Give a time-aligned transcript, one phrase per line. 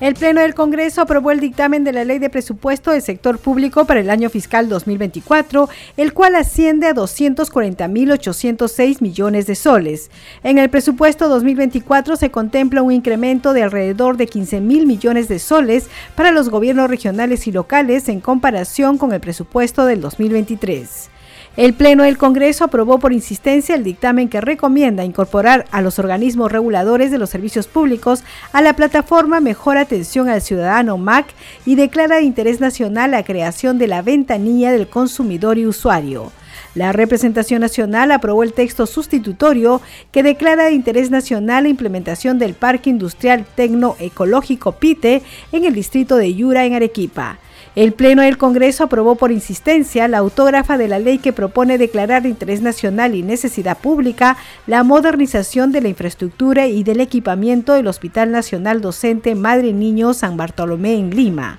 [0.00, 3.84] El Pleno del Congreso aprobó el dictamen de la Ley de Presupuesto del Sector Público
[3.84, 10.10] para el año fiscal 2024, el cual asciende a 240.806 millones de soles.
[10.42, 15.38] En el presupuesto 2024 se contempla un incremento de alrededor de 15 mil millones de
[15.38, 21.10] soles para los gobiernos regionales y locales en comparación con el presupuesto del 2023.
[21.56, 26.50] El Pleno del Congreso aprobó por insistencia el dictamen que recomienda incorporar a los organismos
[26.50, 31.26] reguladores de los servicios públicos a la plataforma Mejor Atención al Ciudadano MAC
[31.64, 36.32] y declara de interés nacional la creación de la ventanilla del consumidor y usuario.
[36.74, 39.80] La representación nacional aprobó el texto sustitutorio
[40.10, 46.16] que declara de interés nacional la implementación del Parque Industrial Tecnoecológico PITE en el distrito
[46.16, 47.38] de Yura, en Arequipa.
[47.76, 52.22] El Pleno del Congreso aprobó por insistencia la autógrafa de la ley que propone declarar
[52.22, 54.36] de interés nacional y necesidad pública
[54.68, 60.36] la modernización de la infraestructura y del equipamiento del Hospital Nacional Docente Madre Niño San
[60.36, 61.58] Bartolomé en Lima.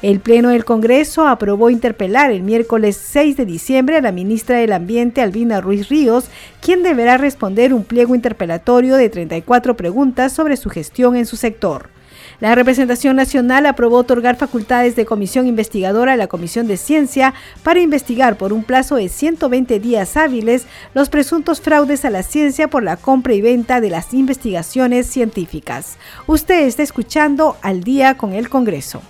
[0.00, 4.72] El Pleno del Congreso aprobó interpelar el miércoles 6 de diciembre a la ministra del
[4.72, 6.26] Ambiente, Albina Ruiz Ríos,
[6.60, 11.97] quien deberá responder un pliego interpelatorio de 34 preguntas sobre su gestión en su sector.
[12.40, 17.80] La representación nacional aprobó otorgar facultades de comisión investigadora a la Comisión de Ciencia para
[17.80, 22.84] investigar por un plazo de 120 días hábiles los presuntos fraudes a la ciencia por
[22.84, 25.98] la compra y venta de las investigaciones científicas.
[26.28, 29.02] Usted está escuchando al día con el Congreso.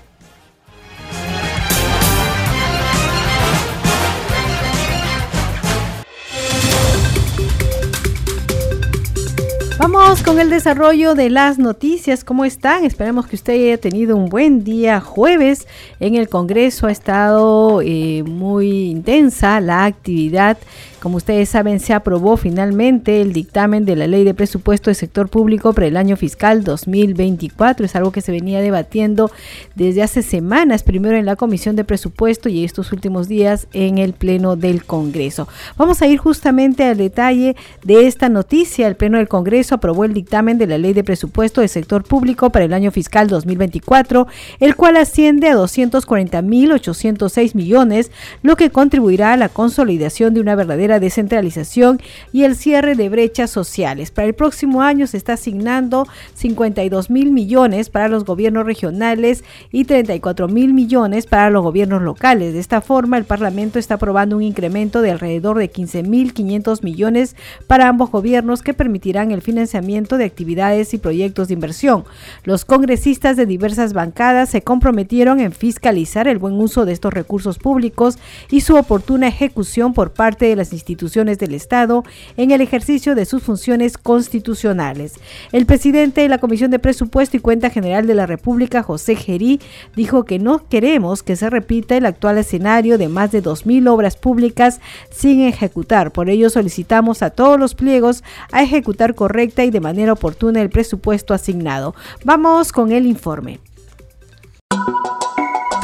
[10.09, 12.25] Con el desarrollo de las noticias.
[12.25, 12.85] ¿Cómo están?
[12.87, 15.69] Esperemos que usted haya tenido un buen día jueves.
[16.01, 20.57] En el Congreso ha estado eh, muy intensa la actividad
[21.01, 25.29] como ustedes saben, se aprobó finalmente el dictamen de la Ley de Presupuesto del Sector
[25.29, 27.87] Público para el año fiscal 2024.
[27.87, 29.31] Es algo que se venía debatiendo
[29.75, 34.13] desde hace semanas, primero en la Comisión de Presupuesto y estos últimos días en el
[34.13, 35.47] Pleno del Congreso.
[35.77, 37.55] Vamos a ir justamente al detalle
[37.85, 38.89] de esta noticia.
[38.89, 42.51] El Pleno del Congreso aprobó el dictamen de la Ley de Presupuesto del Sector Público
[42.51, 44.27] para el año fiscal 2024,
[44.59, 48.11] el cual asciende a 240.806 millones,
[48.43, 52.01] lo que contribuirá a la consolidación de una verdadera descentralización
[52.33, 54.11] y el cierre de brechas sociales.
[54.11, 59.85] Para el próximo año se está asignando 52 mil millones para los gobiernos regionales y
[59.85, 62.55] 34 mil millones para los gobiernos locales.
[62.55, 66.83] De esta forma, el Parlamento está aprobando un incremento de alrededor de 15 mil 500
[66.83, 72.05] millones para ambos gobiernos que permitirán el financiamiento de actividades y proyectos de inversión.
[72.45, 77.59] Los congresistas de diversas bancadas se comprometieron en fiscalizar el buen uso de estos recursos
[77.59, 78.19] públicos
[78.51, 82.05] y su oportuna ejecución por parte de las instituciones del Estado
[82.37, 85.15] en el ejercicio de sus funciones constitucionales.
[85.53, 89.61] El presidente de la Comisión de Presupuesto y Cuenta General de la República, José Gerí,
[89.97, 94.17] dijo que no queremos que se repita el actual escenario de más de 2.000 obras
[94.17, 94.81] públicas
[95.11, 96.13] sin ejecutar.
[96.13, 98.23] Por ello solicitamos a todos los pliegos
[98.53, 101.95] a ejecutar correcta y de manera oportuna el presupuesto asignado.
[102.25, 103.61] Vamos con el informe.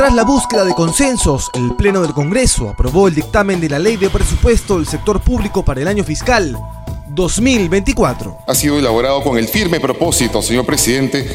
[0.04, 3.96] Tras la búsqueda de consensos, el Pleno del Congreso aprobó el dictamen de la Ley
[3.96, 6.58] de Presupuesto del Sector Público para el año fiscal
[7.06, 8.40] 2024.
[8.46, 11.26] Ha sido elaborado con el firme propósito, señor presidente,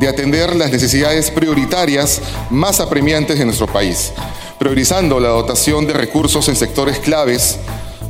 [0.00, 2.20] de atender las necesidades prioritarias
[2.50, 4.12] más apremiantes de nuestro país,
[4.58, 7.60] priorizando la dotación de recursos en sectores claves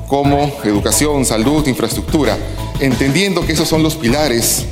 [0.07, 2.39] como educación, salud, infraestructura,
[2.81, 4.65] entendiendo que esos son los pilares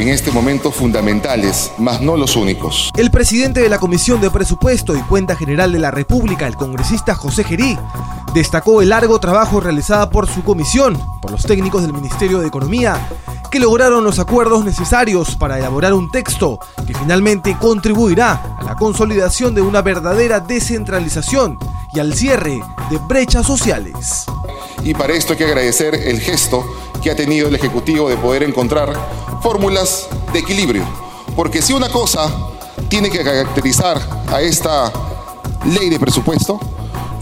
[0.00, 2.90] en este momento fundamentales, mas no los únicos.
[2.96, 7.14] El presidente de la Comisión de Presupuesto y Cuenta General de la República, el congresista
[7.14, 7.76] José Gerí,
[8.32, 13.08] destacó el largo trabajo realizado por su comisión, por los técnicos del Ministerio de Economía,
[13.50, 19.54] que lograron los acuerdos necesarios para elaborar un texto que finalmente contribuirá a la consolidación
[19.54, 21.58] de una verdadera descentralización
[21.94, 22.60] y al cierre
[22.90, 24.26] de brechas sociales.
[24.84, 26.64] Y para esto hay que agradecer el gesto
[27.02, 28.92] que ha tenido el Ejecutivo de poder encontrar
[29.42, 30.84] fórmulas de equilibrio.
[31.34, 32.30] Porque si una cosa
[32.88, 34.00] tiene que caracterizar
[34.30, 34.92] a esta
[35.64, 36.60] ley de presupuesto,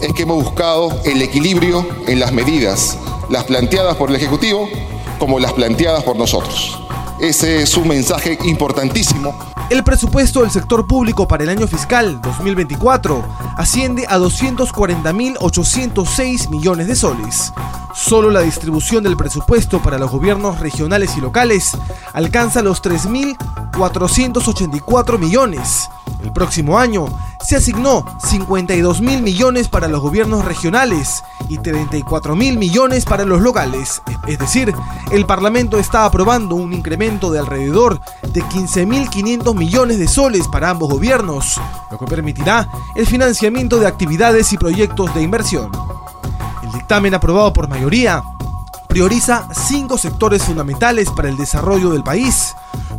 [0.01, 2.97] es que hemos buscado el equilibrio en las medidas,
[3.29, 4.69] las planteadas por el Ejecutivo
[5.17, 6.79] como las planteadas por nosotros.
[7.19, 9.35] Ese es un mensaje importantísimo.
[9.69, 13.21] El presupuesto del sector público para el año fiscal 2024
[13.57, 17.51] asciende a 240.806 millones de soles.
[17.93, 21.75] Solo la distribución del presupuesto para los gobiernos regionales y locales
[22.13, 25.89] alcanza los 3.484 millones.
[26.23, 27.07] El próximo año
[27.43, 33.41] se asignó 52 mil millones para los gobiernos regionales y 34 mil millones para los
[33.41, 34.01] locales.
[34.27, 34.73] Es decir,
[35.11, 38.01] el Parlamento está aprobando un incremento de alrededor
[38.33, 41.61] de 15.500 millones de soles para ambos gobiernos,
[41.91, 45.71] lo que permitirá el financiamiento de actividades y proyectos de inversión.
[46.63, 48.23] El dictamen aprobado por mayoría
[48.87, 52.55] prioriza cinco sectores fundamentales para el desarrollo del país,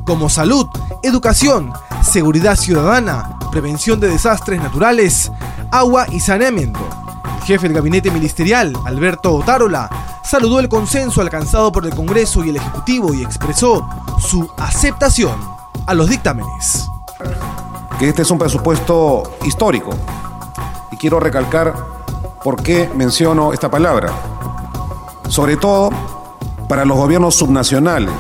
[0.09, 0.67] como salud,
[1.03, 1.71] educación,
[2.03, 5.31] seguridad ciudadana, prevención de desastres naturales,
[5.71, 6.81] agua y saneamiento.
[7.41, 9.91] El jefe del gabinete ministerial, Alberto Otárola,
[10.25, 13.87] saludó el consenso alcanzado por el Congreso y el Ejecutivo y expresó
[14.19, 15.39] su aceptación
[15.87, 16.89] a los dictámenes.
[17.99, 19.91] Que este es un presupuesto histórico
[20.91, 21.75] y quiero recalcar
[22.43, 24.11] por qué menciono esta palabra.
[25.29, 25.91] Sobre todo
[26.67, 28.15] para los gobiernos subnacionales,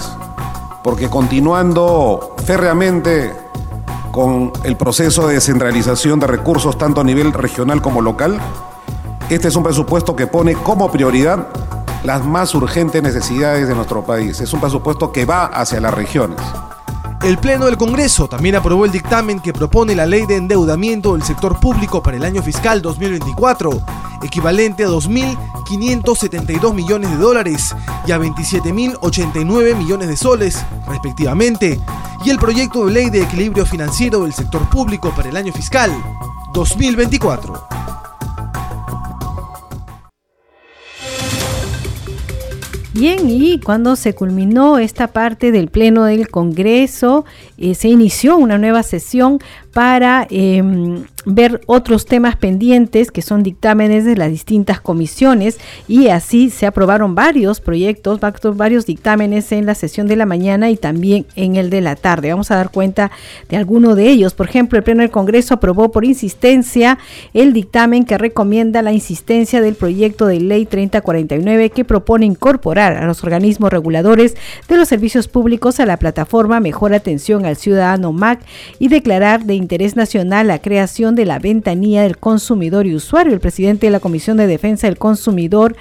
[0.82, 3.32] porque continuando férreamente
[4.12, 8.38] con el proceso de descentralización de recursos tanto a nivel regional como local,
[9.30, 11.48] este es un presupuesto que pone como prioridad
[12.02, 14.40] las más urgentes necesidades de nuestro país.
[14.40, 16.40] Es un presupuesto que va hacia las regiones.
[17.22, 21.24] El Pleno del Congreso también aprobó el dictamen que propone la ley de endeudamiento del
[21.24, 23.82] sector público para el año fiscal 2024,
[24.22, 27.74] equivalente a 2.572 millones de dólares
[28.06, 31.80] y a 27.089 millones de soles, respectivamente,
[32.24, 35.92] y el proyecto de ley de equilibrio financiero del sector público para el año fiscal
[36.52, 37.77] 2024.
[42.98, 47.24] Bien, y cuando se culminó esta parte del Pleno del Congreso,
[47.58, 49.40] eh, se inició una nueva sesión
[49.72, 56.50] para em, ver otros temas pendientes que son dictámenes de las distintas comisiones y así
[56.50, 58.20] se aprobaron varios proyectos,
[58.54, 62.30] varios dictámenes en la sesión de la mañana y también en el de la tarde.
[62.30, 63.10] Vamos a dar cuenta
[63.48, 64.34] de alguno de ellos.
[64.34, 66.98] Por ejemplo, el Pleno del Congreso aprobó por insistencia
[67.34, 73.06] el dictamen que recomienda la insistencia del proyecto de ley 3049 que propone incorporar a
[73.06, 74.36] los organismos reguladores
[74.68, 78.40] de los servicios públicos a la plataforma Mejor Atención al Ciudadano MAC
[78.78, 83.32] y declarar de interés nacional la creación de la ventanilla del consumidor y usuario.
[83.32, 85.76] El presidente de la Comisión de Defensa del Consumidor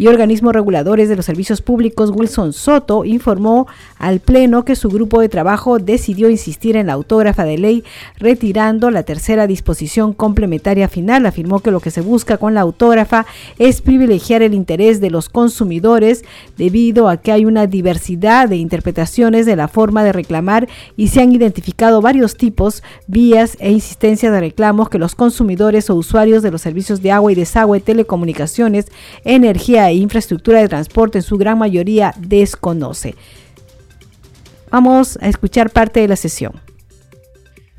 [0.00, 3.66] y organismos reguladores de los servicios públicos, Wilson Soto, informó
[3.98, 7.84] al Pleno que su grupo de trabajo decidió insistir en la autógrafa de ley,
[8.16, 11.26] retirando la tercera disposición complementaria final.
[11.26, 13.26] Afirmó que lo que se busca con la autógrafa
[13.58, 16.24] es privilegiar el interés de los consumidores
[16.56, 21.20] debido a que hay una diversidad de interpretaciones de la forma de reclamar y se
[21.20, 26.50] han identificado varios tipos, vías e insistencias de reclamos que los consumidores o usuarios de
[26.50, 28.86] los servicios de agua y desagüe, telecomunicaciones,
[29.24, 33.14] energía e infraestructura de transporte en su gran mayoría desconoce.
[34.70, 36.60] Vamos a escuchar parte de la sesión.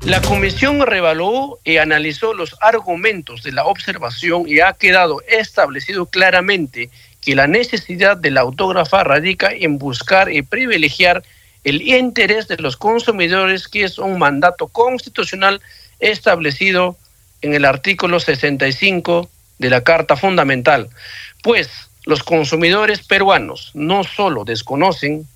[0.04, 6.90] La comisión revaluó y analizó los argumentos de la observación y ha quedado establecido claramente
[7.20, 11.22] que la necesidad de la autógrafa radica en buscar y privilegiar
[11.62, 15.62] el interés de los consumidores, que es un mandato constitucional
[16.00, 16.96] establecido
[17.40, 20.88] en el artículo 65 de la Carta Fundamental.
[21.44, 21.70] Pues
[22.04, 25.26] los consumidores peruanos no solo desconocen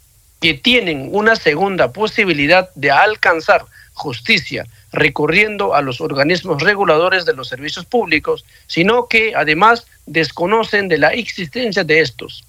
[0.40, 7.48] que tienen una segunda posibilidad de alcanzar justicia recurriendo a los organismos reguladores de los
[7.48, 12.44] servicios públicos, sino que además desconocen de la existencia de estos.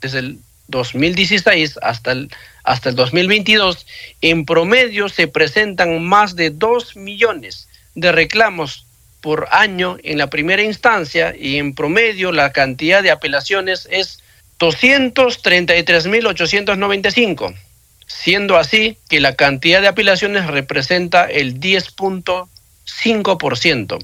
[0.00, 0.38] desde el
[0.68, 2.30] 2016 hasta el,
[2.64, 3.86] hasta el 2022,
[4.20, 8.86] en promedio se presentan más de 2 millones de reclamos
[9.20, 14.20] por año en la primera instancia y en promedio la cantidad de apelaciones es
[14.58, 17.54] 233.895,
[18.06, 23.98] siendo así que la cantidad de apelaciones representa el 10.5%.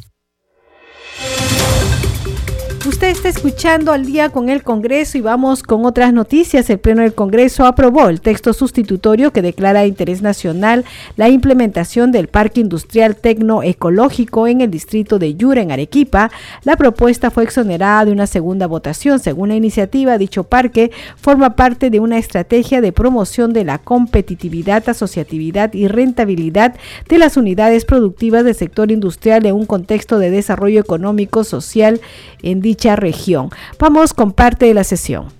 [2.88, 6.71] Usted está escuchando al día con el Congreso y vamos con otras noticias.
[6.71, 12.12] El Pleno del Congreso aprobó el texto sustitutorio que declara de interés nacional la implementación
[12.12, 16.30] del Parque Industrial Tecnoecológico en el distrito de Yura, en Arequipa.
[16.64, 19.18] La propuesta fue exonerada de una segunda votación.
[19.18, 24.88] Según la iniciativa, dicho parque forma parte de una estrategia de promoción de la competitividad,
[24.88, 26.75] asociatividad y rentabilidad
[27.07, 32.00] de las unidades productivas del sector industrial en un contexto de desarrollo económico, social
[32.42, 33.51] en dicho región.
[33.79, 35.33] Vamos con parte de la sesión.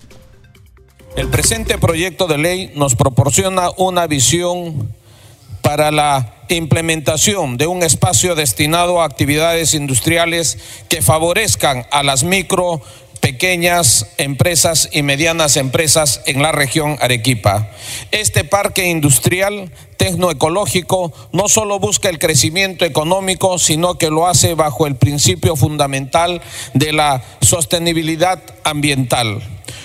[1.17, 4.93] El presente proyecto de ley nos proporciona una visión
[5.63, 12.81] para la implementación de un espacio destinado a actividades industriales que favorezcan a las micro,
[13.29, 17.69] pequeñas empresas y medianas empresas en la región Arequipa.
[18.11, 24.87] Este parque industrial tecnoecológico no solo busca el crecimiento económico, sino que lo hace bajo
[24.87, 26.41] el principio fundamental
[26.73, 29.43] de la sostenibilidad ambiental,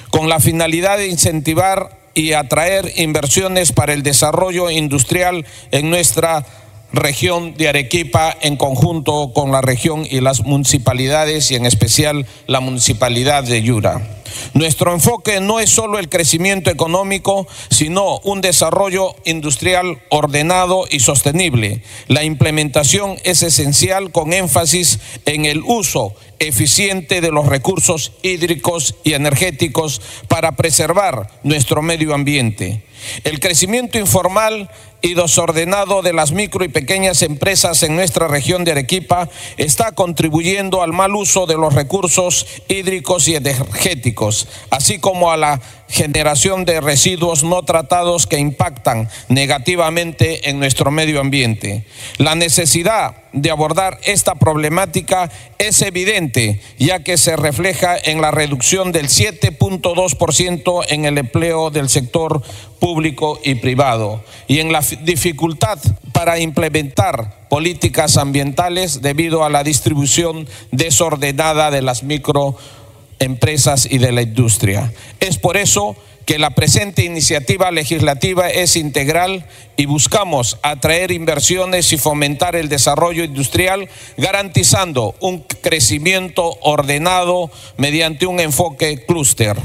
[0.10, 6.62] con la finalidad de incentivar y atraer inversiones para el desarrollo industrial en nuestra región
[6.94, 13.44] de Arequipa en conjunto con la región y las municipalidades y en especial la municipalidad
[13.44, 14.22] de Yura.
[14.54, 21.82] Nuestro enfoque no es solo el crecimiento económico, sino un desarrollo industrial ordenado y sostenible.
[22.08, 29.14] La implementación es esencial con énfasis en el uso eficiente de los recursos hídricos y
[29.14, 32.84] energéticos para preservar nuestro medio ambiente.
[33.24, 34.70] El crecimiento informal
[35.04, 40.82] y desordenado de las micro y pequeñas empresas en nuestra región de Arequipa está contribuyendo
[40.82, 46.80] al mal uso de los recursos hídricos y energéticos, así como a la generación de
[46.80, 51.86] residuos no tratados que impactan negativamente en nuestro medio ambiente.
[52.18, 58.92] La necesidad de abordar esta problemática es evidente, ya que se refleja en la reducción
[58.92, 62.42] del 7.2% en el empleo del sector
[62.84, 65.80] público y privado y en la dificultad
[66.12, 74.22] para implementar políticas ambientales debido a la distribución desordenada de las microempresas y de la
[74.22, 74.92] industria.
[75.22, 79.46] Es por eso que la presente iniciativa legislativa es integral
[79.78, 83.88] y buscamos atraer inversiones y fomentar el desarrollo industrial,
[84.18, 89.56] garantizando un crecimiento ordenado mediante un enfoque clúster.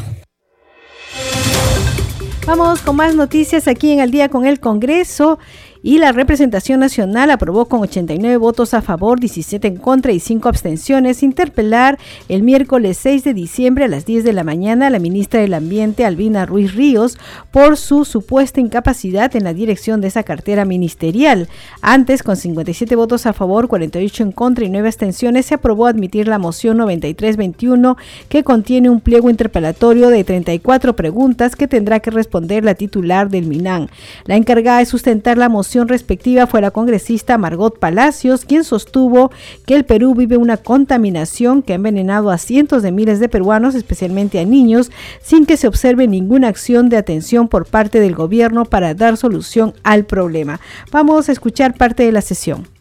[2.48, 5.38] Vamos con más noticias aquí en el día con el Congreso
[5.82, 10.49] y la representación nacional aprobó con 89 votos a favor, 17 en contra y 5
[10.49, 14.99] abstenciones interpelar el miércoles 6 de diciembre a las 10 de la mañana a la
[14.99, 17.18] ministra del Ambiente, Albina Ruiz Ríos,
[17.52, 21.49] por su supuesta incapacidad en la dirección de esa cartera ministerial.
[21.80, 26.28] Antes, con 57 votos a favor, 48 en contra y 9 abstenciones, se aprobó admitir
[26.28, 27.97] la moción 9321
[28.28, 33.47] que contiene un pliego interpelatorio de 34 preguntas que tendrá que responder la titular del
[33.47, 33.90] MINAN.
[34.25, 39.30] La encargada de sustentar la moción respectiva fue la congresista Margot Palacios, quien sostuvo
[39.66, 43.75] que el Perú vive una contaminación que ha envenenado a cientos de miles de peruanos,
[43.75, 44.90] especialmente a niños,
[45.22, 49.75] sin que se observe ninguna acción de atención por parte del gobierno para dar solución
[49.82, 50.60] al problema.
[50.90, 52.77] Vamos a escuchar parte de la sesión.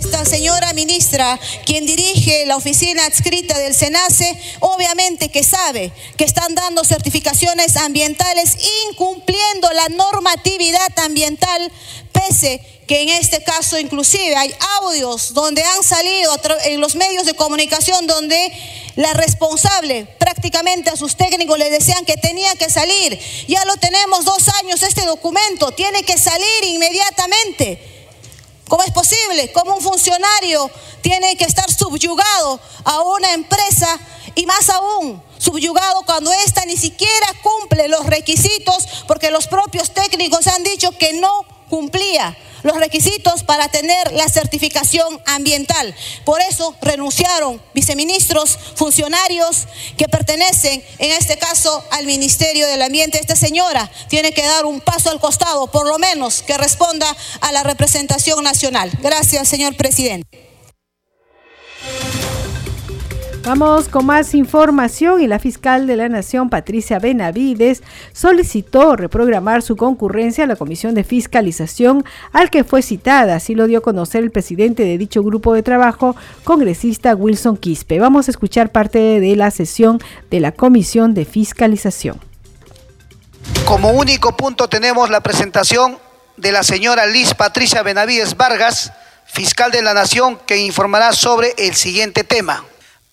[0.00, 6.54] Esta señora ministra, quien dirige la oficina adscrita del SENACE, obviamente que sabe que están
[6.54, 8.56] dando certificaciones ambientales
[8.90, 11.72] incumpliendo la normatividad ambiental,
[12.12, 17.34] pese que en este caso inclusive hay audios donde han salido en los medios de
[17.34, 18.52] comunicación donde
[18.96, 23.18] la responsable prácticamente a sus técnicos le decían que tenía que salir.
[23.48, 27.95] Ya lo tenemos dos años este documento, tiene que salir inmediatamente.
[28.68, 29.52] ¿Cómo es posible?
[29.52, 30.70] ¿Cómo un funcionario
[31.00, 33.98] tiene que estar subyugado a una empresa
[34.34, 40.46] y más aún subyugado cuando ésta ni siquiera cumple los requisitos porque los propios técnicos
[40.48, 45.94] han dicho que no cumplía los requisitos para tener la certificación ambiental.
[46.24, 53.18] Por eso renunciaron viceministros, funcionarios que pertenecen, en este caso, al Ministerio del Ambiente.
[53.18, 57.52] Esta señora tiene que dar un paso al costado, por lo menos que responda a
[57.52, 58.90] la representación nacional.
[59.00, 60.45] Gracias, señor presidente.
[63.46, 67.80] Vamos con más información y la fiscal de la Nación, Patricia Benavides,
[68.12, 73.68] solicitó reprogramar su concurrencia a la Comisión de Fiscalización al que fue citada, así lo
[73.68, 78.00] dio a conocer el presidente de dicho grupo de trabajo, congresista Wilson Quispe.
[78.00, 82.18] Vamos a escuchar parte de la sesión de la Comisión de Fiscalización.
[83.64, 85.98] Como único punto tenemos la presentación
[86.36, 88.92] de la señora Liz Patricia Benavides Vargas,
[89.24, 92.64] fiscal de la Nación, que informará sobre el siguiente tema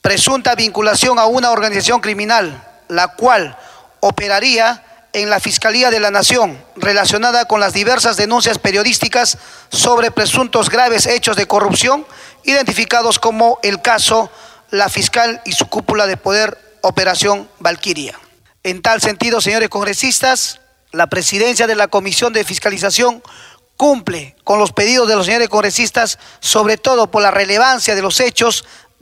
[0.04, 3.58] presunta vinculación a una organización criminal, la cual
[4.02, 4.84] operaría
[5.14, 9.38] en la Fiscalía de la Nación relacionada con las diversas denuncias periodísticas
[9.70, 12.06] sobre presuntos graves hechos de corrupción,
[12.44, 14.30] identificados como el caso
[14.72, 18.20] La Fiscal y su cúpula de poder, Operación Valquiria.
[18.64, 20.60] En tal sentido, señores congresistas,
[20.92, 23.24] la presidencia de la Comisión de Fiscalización
[23.78, 28.20] cumple con los pedidos de los señores congresistas, sobre todo por la relevancia de los
[28.20, 28.66] hechos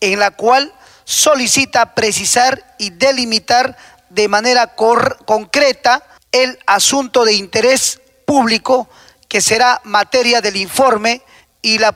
[0.00, 0.72] en la cual
[1.04, 3.76] solicita precisar y delimitar
[4.08, 6.02] de manera concreta
[6.32, 8.88] el asunto de interés público
[9.28, 11.22] que será materia del informe
[11.62, 11.94] y la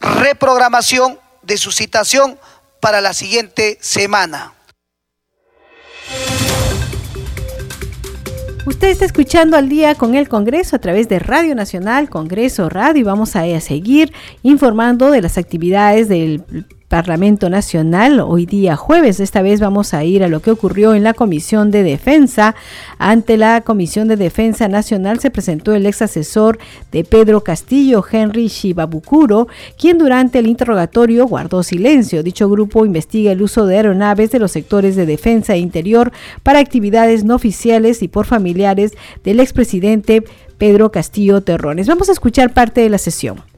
[0.00, 2.38] reprogramación de su citación
[2.80, 4.54] para la siguiente semana.
[8.66, 13.00] Usted está escuchando al día con el Congreso a través de Radio Nacional, Congreso Radio
[13.00, 14.12] y vamos a seguir
[14.42, 16.44] informando de las actividades del
[16.90, 18.18] Parlamento Nacional.
[18.18, 21.70] Hoy día jueves, esta vez vamos a ir a lo que ocurrió en la Comisión
[21.70, 22.56] de Defensa.
[22.98, 26.58] Ante la Comisión de Defensa Nacional se presentó el ex asesor
[26.90, 29.46] de Pedro Castillo, Henry Shibabukuro,
[29.78, 32.24] quien durante el interrogatorio guardó silencio.
[32.24, 36.10] Dicho grupo investiga el uso de aeronaves de los sectores de defensa e interior
[36.42, 40.24] para actividades no oficiales y por familiares del expresidente
[40.58, 41.86] Pedro Castillo Terrones.
[41.86, 43.49] Vamos a escuchar parte de la sesión.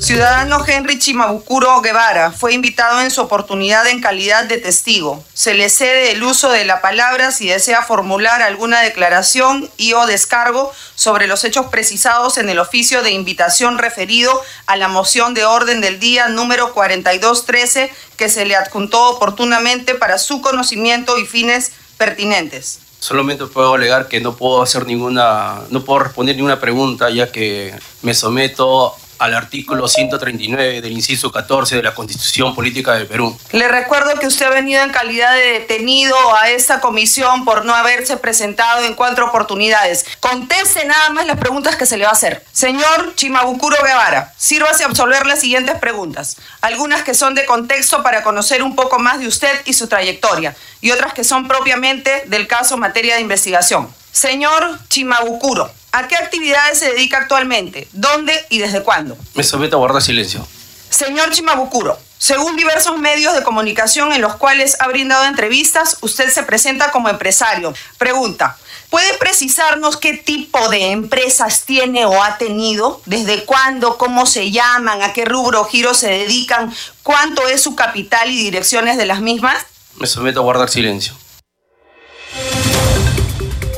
[0.00, 5.24] Ciudadano Henry Chimabukuro Guevara fue invitado en su oportunidad en calidad de testigo.
[5.32, 10.06] Se le cede el uso de la palabra si desea formular alguna declaración y o
[10.06, 15.44] descargo sobre los hechos precisados en el oficio de invitación referido a la moción de
[15.44, 21.70] orden del día número 4213 que se le adjuntó oportunamente para su conocimiento y fines
[21.96, 22.80] pertinentes.
[22.98, 27.74] Solamente puedo alegar que no puedo hacer ninguna, no puedo responder ninguna pregunta ya que
[28.02, 33.36] me someto al artículo 139 del inciso 14 de la Constitución Política del Perú.
[33.52, 37.74] Le recuerdo que usted ha venido en calidad de detenido a esta comisión por no
[37.74, 40.04] haberse presentado en cuatro oportunidades.
[40.20, 42.44] Conteste nada más las preguntas que se le va a hacer.
[42.52, 46.36] Señor Chimabukuro Guevara, sírvase a absolver las siguientes preguntas.
[46.60, 50.54] Algunas que son de contexto para conocer un poco más de usted y su trayectoria,
[50.82, 53.88] y otras que son propiamente del caso materia de investigación.
[54.14, 57.86] Señor Chimabukuro, ¿A qué actividades se dedica actualmente?
[57.92, 59.16] ¿Dónde y desde cuándo?
[59.34, 60.44] Me someto a guardar silencio.
[60.90, 66.42] Señor Chimabukuro, según diversos medios de comunicación en los cuales ha brindado entrevistas, usted se
[66.42, 67.72] presenta como empresario.
[67.96, 68.56] Pregunta,
[68.90, 73.00] ¿puede precisarnos qué tipo de empresas tiene o ha tenido?
[73.06, 73.96] ¿Desde cuándo?
[73.96, 75.00] ¿Cómo se llaman?
[75.02, 76.74] ¿A qué rubro o giro se dedican?
[77.04, 79.64] ¿Cuánto es su capital y direcciones de las mismas?
[79.94, 81.14] Me someto a guardar silencio.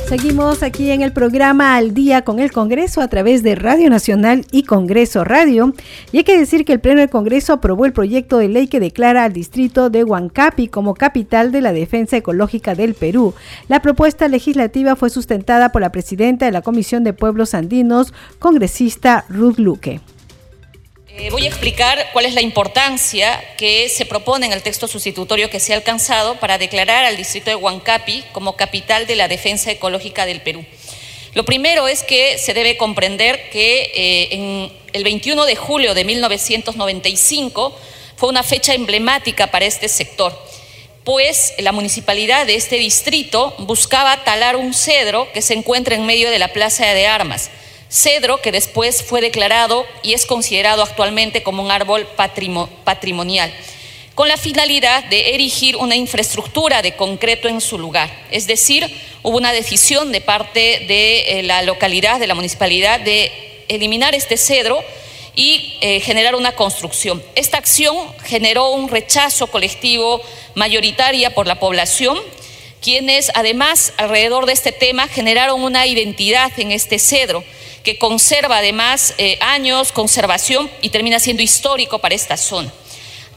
[0.07, 4.45] Seguimos aquí en el programa Al Día con el Congreso a través de Radio Nacional
[4.53, 5.73] y Congreso Radio.
[6.13, 8.79] Y hay que decir que el Pleno del Congreso aprobó el proyecto de ley que
[8.79, 13.33] declara al distrito de Huancapi como capital de la defensa ecológica del Perú.
[13.67, 19.25] La propuesta legislativa fue sustentada por la presidenta de la Comisión de Pueblos Andinos, congresista
[19.27, 19.99] Ruth Luque.
[21.19, 25.49] Eh, voy a explicar cuál es la importancia que se propone en el texto sustitutorio
[25.49, 29.71] que se ha alcanzado para declarar al distrito de Huancapi como capital de la defensa
[29.71, 30.63] ecológica del Perú.
[31.33, 37.75] Lo primero es que se debe comprender que eh, el 21 de julio de 1995
[38.15, 40.39] fue una fecha emblemática para este sector,
[41.03, 46.29] pues la municipalidad de este distrito buscaba talar un cedro que se encuentra en medio
[46.29, 47.49] de la Plaza de Armas
[47.89, 53.53] cedro que después fue declarado y es considerado actualmente como un árbol patrimonial,
[54.15, 58.09] con la finalidad de erigir una infraestructura de concreto en su lugar.
[58.31, 58.85] Es decir,
[59.23, 63.31] hubo una decisión de parte de eh, la localidad, de la municipalidad, de
[63.67, 64.83] eliminar este cedro
[65.35, 67.21] y eh, generar una construcción.
[67.35, 70.21] Esta acción generó un rechazo colectivo
[70.55, 72.17] mayoritaria por la población,
[72.81, 77.43] quienes además alrededor de este tema generaron una identidad en este cedro
[77.87, 82.69] que conserva además eh, años, conservación y termina siendo histórico para esta zona.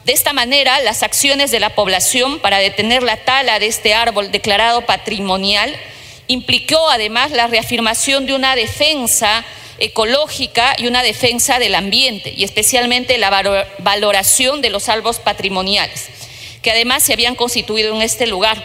[0.03, 4.29] De esta manera, las acciones de la población para detener la tala de este árbol
[4.29, 5.73] declarado patrimonial
[6.27, 9.45] implicó además la reafirmación de una defensa
[9.79, 13.29] ecológica y una defensa del ambiente, y especialmente la
[13.79, 16.09] valoración de los salvos patrimoniales,
[16.61, 18.61] que además se habían constituido en este lugar,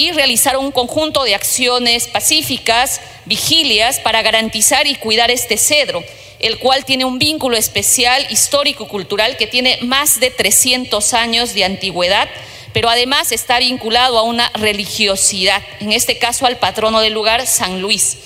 [0.00, 6.02] y realizar un conjunto de acciones pacíficas, vigilias, para garantizar y cuidar este cedro,
[6.38, 12.30] el cual tiene un vínculo especial histórico-cultural que tiene más de 300 años de antigüedad,
[12.72, 17.82] pero además está vinculado a una religiosidad, en este caso al patrono del lugar, San
[17.82, 18.16] Luis.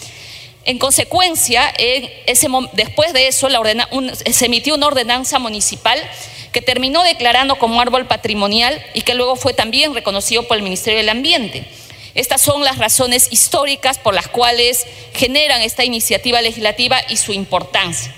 [0.65, 1.75] En consecuencia,
[2.73, 3.49] después de eso
[4.31, 6.01] se emitió una ordenanza municipal
[6.55, 10.99] que terminó declarando como árbol patrimonial y que luego fue también reconocido por el Ministerio
[10.99, 11.67] del Ambiente.
[12.15, 18.15] Estas son las razones históricas por las cuales generan esta iniciativa legislativa y su importancia.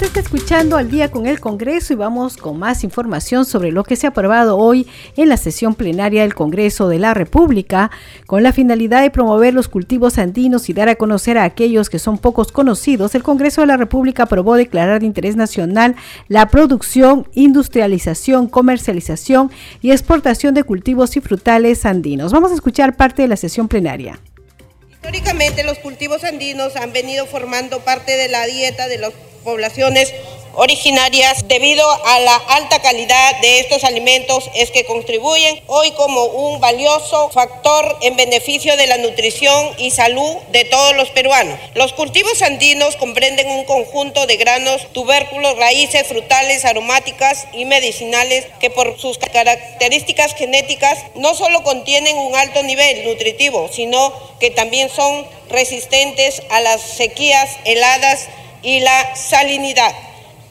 [0.00, 3.96] Está escuchando al día con el Congreso y vamos con más información sobre lo que
[3.96, 7.90] se ha aprobado hoy en la sesión plenaria del Congreso de la República
[8.26, 11.98] con la finalidad de promover los cultivos andinos y dar a conocer a aquellos que
[11.98, 13.14] son pocos conocidos.
[13.14, 15.94] El Congreso de la República aprobó declarar de interés nacional
[16.28, 22.32] la producción, industrialización, comercialización y exportación de cultivos y frutales andinos.
[22.32, 24.18] Vamos a escuchar parte de la sesión plenaria.
[24.90, 30.12] Históricamente los cultivos andinos han venido formando parte de la dieta de los poblaciones
[30.54, 36.60] originarias debido a la alta calidad de estos alimentos es que contribuyen hoy como un
[36.60, 41.58] valioso factor en beneficio de la nutrición y salud de todos los peruanos.
[41.74, 48.70] Los cultivos andinos comprenden un conjunto de granos, tubérculos, raíces, frutales, aromáticas y medicinales que
[48.70, 55.26] por sus características genéticas no solo contienen un alto nivel nutritivo, sino que también son
[55.48, 58.28] resistentes a las sequías heladas
[58.62, 59.94] y la salinidad.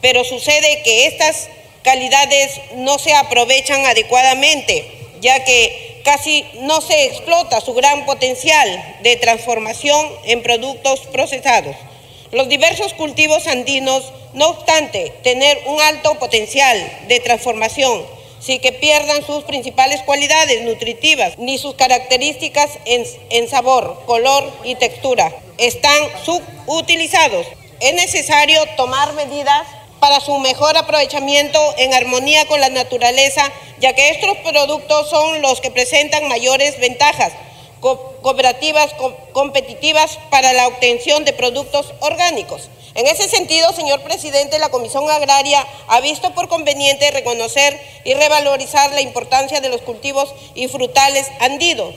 [0.00, 1.48] Pero sucede que estas
[1.82, 9.16] calidades no se aprovechan adecuadamente, ya que casi no se explota su gran potencial de
[9.16, 11.76] transformación en productos procesados.
[12.32, 18.06] Los diversos cultivos andinos, no obstante tener un alto potencial de transformación,
[18.40, 24.76] sin que pierdan sus principales cualidades nutritivas ni sus características en, en sabor, color y
[24.76, 27.46] textura, están subutilizados
[27.80, 29.66] es necesario tomar medidas
[30.00, 35.60] para su mejor aprovechamiento en armonía con la naturaleza, ya que estos productos son los
[35.60, 37.32] que presentan mayores ventajas
[37.80, 38.94] cooperativas
[39.32, 42.68] competitivas para la obtención de productos orgánicos.
[42.94, 48.92] En ese sentido, señor presidente, la Comisión Agraria ha visto por conveniente reconocer y revalorizar
[48.92, 51.94] la importancia de los cultivos y frutales andinos,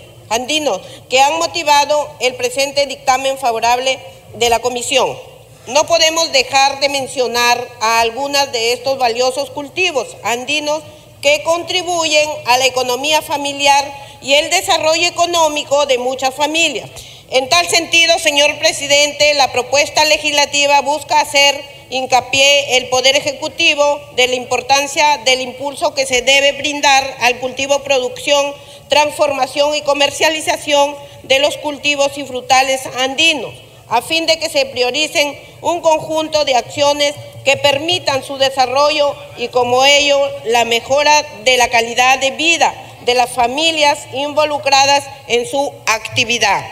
[1.10, 4.00] que han motivado el presente dictamen favorable
[4.36, 5.33] de la Comisión.
[5.68, 10.84] No podemos dejar de mencionar a algunos de estos valiosos cultivos andinos
[11.22, 13.90] que contribuyen a la economía familiar
[14.22, 16.90] y el desarrollo económico de muchas familias.
[17.30, 24.28] En tal sentido, señor presidente, la propuesta legislativa busca hacer hincapié el Poder Ejecutivo de
[24.28, 28.54] la importancia del impulso que se debe brindar al cultivo, producción,
[28.90, 33.54] transformación y comercialización de los cultivos y frutales andinos
[33.94, 37.14] a fin de que se prioricen un conjunto de acciones
[37.46, 41.12] que permitan su desarrollo y como ello la mejora
[41.46, 42.74] de la calidad de vida
[43.06, 46.64] de las familias involucradas en su actividad.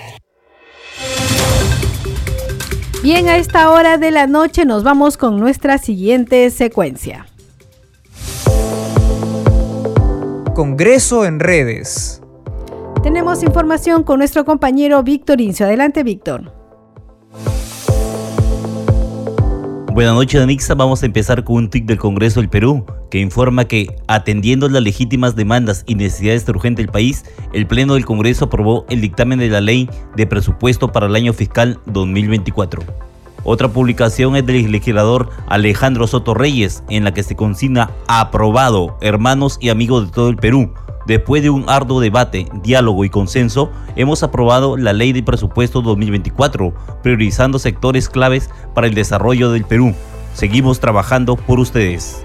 [3.03, 7.27] Bien, a esta hora de la noche nos vamos con nuestra siguiente secuencia.
[10.55, 12.19] Congreso en redes.
[13.03, 15.67] Tenemos información con nuestro compañero Víctor Incio.
[15.67, 16.60] Adelante, Víctor.
[19.93, 20.73] Buenas noches, Anixa.
[20.73, 24.81] Vamos a empezar con un tuit del Congreso del Perú que informa que, atendiendo las
[24.81, 29.49] legítimas demandas y necesidades urgentes del país, el Pleno del Congreso aprobó el dictamen de
[29.49, 33.10] la Ley de Presupuesto para el año fiscal 2024.
[33.43, 39.57] Otra publicación es del legislador Alejandro Soto Reyes, en la que se consigna aprobado, hermanos
[39.59, 40.71] y amigos de todo el Perú.
[41.07, 46.73] Después de un arduo debate, diálogo y consenso, hemos aprobado la Ley de Presupuesto 2024,
[47.01, 49.95] priorizando sectores claves para el desarrollo del Perú.
[50.35, 52.23] Seguimos trabajando por ustedes.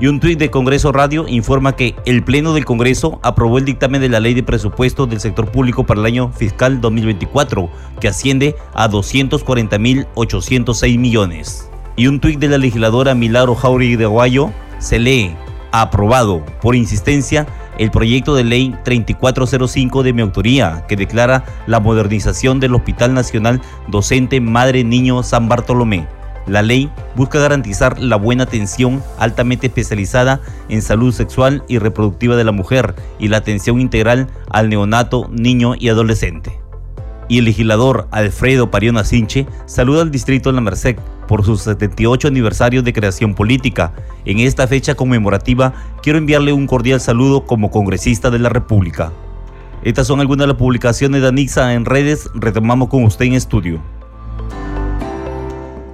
[0.00, 4.00] Y un tuit de Congreso Radio informa que el Pleno del Congreso aprobó el dictamen
[4.00, 7.68] de la Ley de Presupuesto del Sector Público para el año fiscal 2024,
[8.00, 11.70] que asciende a 240.806 millones.
[11.96, 15.36] Y un tuit de la legisladora Milagro Jauregui de Aguayo se lee,
[15.70, 22.58] aprobado por insistencia el proyecto de ley 3405 de mi autoría, que declara la modernización
[22.58, 26.06] del Hospital Nacional Docente Madre Niño San Bartolomé.
[26.50, 32.42] La ley busca garantizar la buena atención altamente especializada en salud sexual y reproductiva de
[32.42, 36.58] la mujer y la atención integral al neonato, niño y adolescente.
[37.28, 40.96] Y el legislador Alfredo Pariona Sinche saluda al distrito de La Merced
[41.28, 43.92] por su 78 aniversario de creación política.
[44.24, 49.12] En esta fecha conmemorativa quiero enviarle un cordial saludo como congresista de la República.
[49.84, 52.28] Estas son algunas de las publicaciones de Anixa en redes.
[52.34, 53.80] Retomamos con usted en estudio.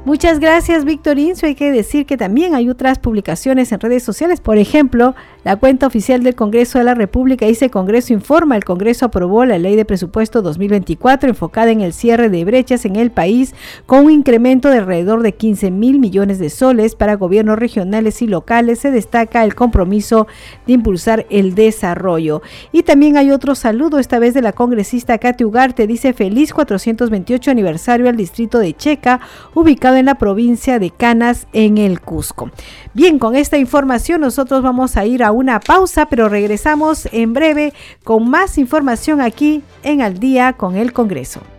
[0.06, 1.46] Muchas gracias, Víctor Inso.
[1.46, 4.40] Hay que decir que también hay otras publicaciones en redes sociales.
[4.40, 5.16] Por ejemplo,
[5.46, 9.58] la cuenta oficial del Congreso de la República dice Congreso informa, el Congreso aprobó la
[9.58, 13.54] ley de presupuesto 2024 enfocada en el cierre de brechas en el país
[13.86, 18.26] con un incremento de alrededor de 15 mil millones de soles para gobiernos regionales y
[18.26, 18.80] locales.
[18.80, 20.26] Se destaca el compromiso
[20.66, 22.42] de impulsar el desarrollo.
[22.72, 25.86] Y también hay otro saludo, esta vez de la congresista Katy Ugarte.
[25.86, 29.20] Dice feliz 428 aniversario al distrito de Checa,
[29.54, 32.50] ubicado en la provincia de Canas, en el Cusco.
[32.94, 37.72] Bien, con esta información nosotros vamos a ir a una pausa, pero regresamos en breve
[38.04, 41.55] con más información aquí en Al día con el Congreso.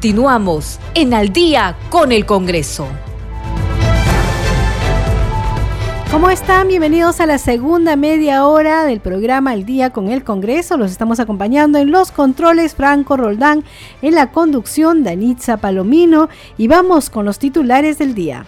[0.00, 2.86] Continuamos en Al día con el Congreso.
[6.12, 6.68] ¿Cómo están?
[6.68, 10.76] Bienvenidos a la segunda media hora del programa Al día con el Congreso.
[10.76, 13.64] Los estamos acompañando en los controles Franco Roldán,
[14.00, 18.46] en la conducción Danitza Palomino y vamos con los titulares del día.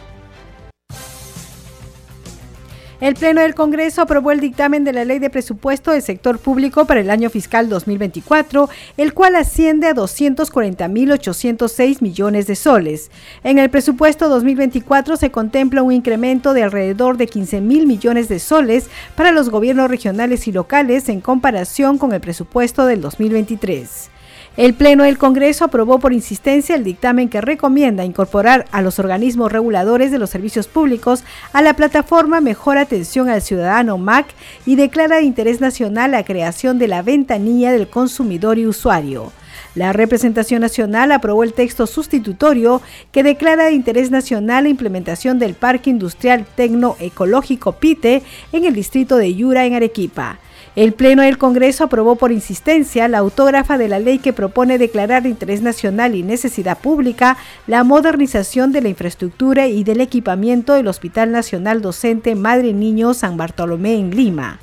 [3.01, 6.85] El Pleno del Congreso aprobó el dictamen de la Ley de Presupuesto del Sector Público
[6.85, 13.11] para el año fiscal 2024, el cual asciende a 240.806 millones de soles.
[13.43, 18.39] En el presupuesto 2024 se contempla un incremento de alrededor de 15 mil millones de
[18.39, 24.11] soles para los gobiernos regionales y locales en comparación con el presupuesto del 2023.
[24.57, 29.53] El Pleno del Congreso aprobó por insistencia el dictamen que recomienda incorporar a los organismos
[29.53, 34.27] reguladores de los servicios públicos a la plataforma Mejor Atención al Ciudadano MAC
[34.67, 39.33] y declara de interés nacional la creación de la ventanilla del consumidor y usuario.
[39.75, 45.55] La representación nacional aprobó el texto sustitutorio que declara de interés nacional la implementación del
[45.55, 50.39] Parque Industrial Tecnoecológico PITE en el distrito de Yura en Arequipa.
[50.77, 55.25] El Pleno del Congreso aprobó por insistencia la autógrafa de la ley que propone declarar
[55.25, 60.87] de interés nacional y necesidad pública la modernización de la infraestructura y del equipamiento del
[60.87, 64.61] Hospital Nacional Docente Madre Niño San Bartolomé en Lima.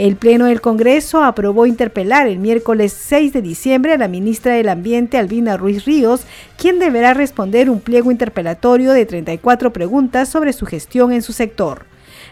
[0.00, 4.70] El Pleno del Congreso aprobó interpelar el miércoles 6 de diciembre a la ministra del
[4.70, 6.22] Ambiente, Albina Ruiz Ríos,
[6.56, 11.84] quien deberá responder un pliego interpelatorio de 34 preguntas sobre su gestión en su sector.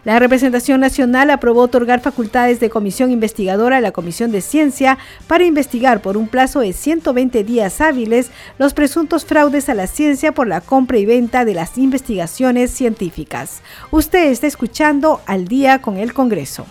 [0.03, 5.45] La representación nacional aprobó otorgar facultades de comisión investigadora a la Comisión de Ciencia para
[5.45, 10.47] investigar por un plazo de 120 días hábiles los presuntos fraudes a la ciencia por
[10.47, 13.61] la compra y venta de las investigaciones científicas.
[13.91, 16.65] Usted está escuchando al día con el Congreso.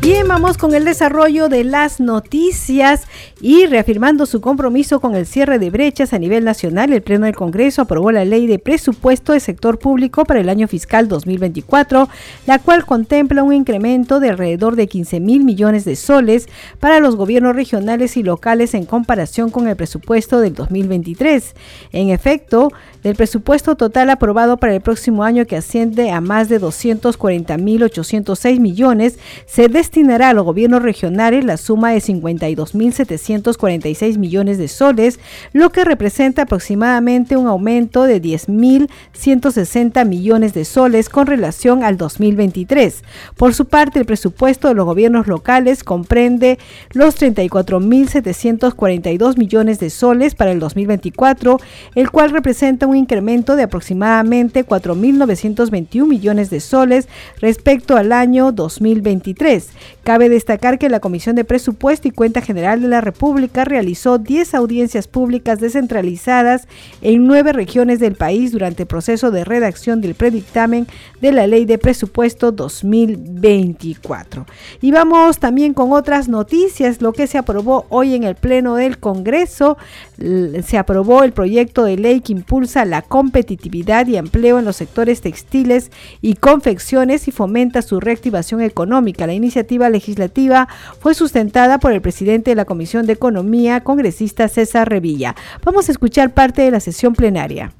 [0.00, 3.02] Bien, vamos con el desarrollo de las noticias
[3.40, 7.34] y reafirmando su compromiso con el cierre de brechas a nivel nacional, el Pleno del
[7.34, 12.08] Congreso aprobó la Ley de Presupuesto del Sector Público para el año fiscal 2024,
[12.46, 16.48] la cual contempla un incremento de alrededor de 15 mil millones de soles
[16.80, 21.54] para los gobiernos regionales y locales en comparación con el presupuesto del 2023.
[21.92, 22.72] En efecto,
[23.02, 27.82] del presupuesto total aprobado para el próximo año que asciende a más de 240 mil
[27.84, 34.68] 806 millones, se destinará a los gobiernos regionales la suma de 52.700 3.646 millones de
[34.68, 35.18] soles,
[35.52, 43.04] lo que representa aproximadamente un aumento de 10.160 millones de soles con relación al 2023.
[43.36, 46.58] Por su parte, el presupuesto de los gobiernos locales comprende
[46.92, 51.58] los 34.742 millones de soles para el 2024,
[51.94, 57.08] el cual representa un incremento de aproximadamente 4.921 millones de soles
[57.40, 59.70] respecto al año 2023.
[60.04, 64.54] Cabe destacar que la Comisión de Presupuesto y Cuenta General de la República realizó 10
[64.54, 66.66] audiencias públicas descentralizadas
[67.02, 70.86] en nueve regiones del país durante el proceso de redacción del predictamen
[71.20, 74.46] de la Ley de Presupuesto 2024.
[74.80, 78.98] Y vamos también con otras noticias, lo que se aprobó hoy en el Pleno del
[78.98, 79.76] Congreso,
[80.16, 85.20] se aprobó el proyecto de ley que impulsa la competitividad y empleo en los sectores
[85.20, 85.90] textiles
[86.22, 89.26] y confecciones y fomenta su reactivación económica.
[89.26, 90.68] La iniciativa legislativa
[91.00, 95.34] fue sustentada por el presidente de la Comisión de Economía, congresista César Revilla.
[95.64, 97.72] Vamos a escuchar parte de la sesión plenaria.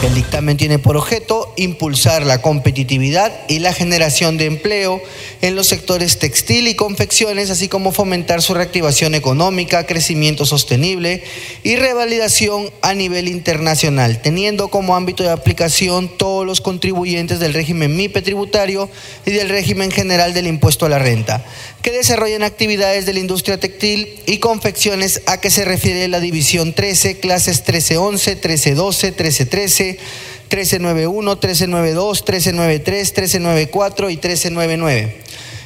[0.00, 5.02] El dictamen tiene por objeto impulsar la competitividad y la generación de empleo
[5.42, 11.24] en los sectores textil y confecciones, así como fomentar su reactivación económica, crecimiento sostenible
[11.64, 17.96] y revalidación a nivel internacional, teniendo como ámbito de aplicación todos los contribuyentes del régimen
[17.96, 18.88] MIPE tributario
[19.26, 21.44] y del régimen general del impuesto a la renta,
[21.82, 26.72] que desarrollen actividades de la industria textil y confecciones a que se refiere la división
[26.72, 35.16] 13, clases 1311, 1312, 1313, 1391, 1392, 1393, 1394 y 1399.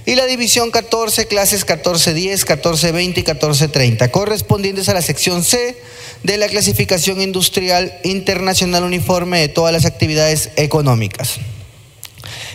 [0.05, 5.77] Y la división 14, clases 1410, 1420 y 1430, correspondientes a la sección C
[6.25, 11.39] de la clasificación industrial internacional uniforme de todas las actividades económicas.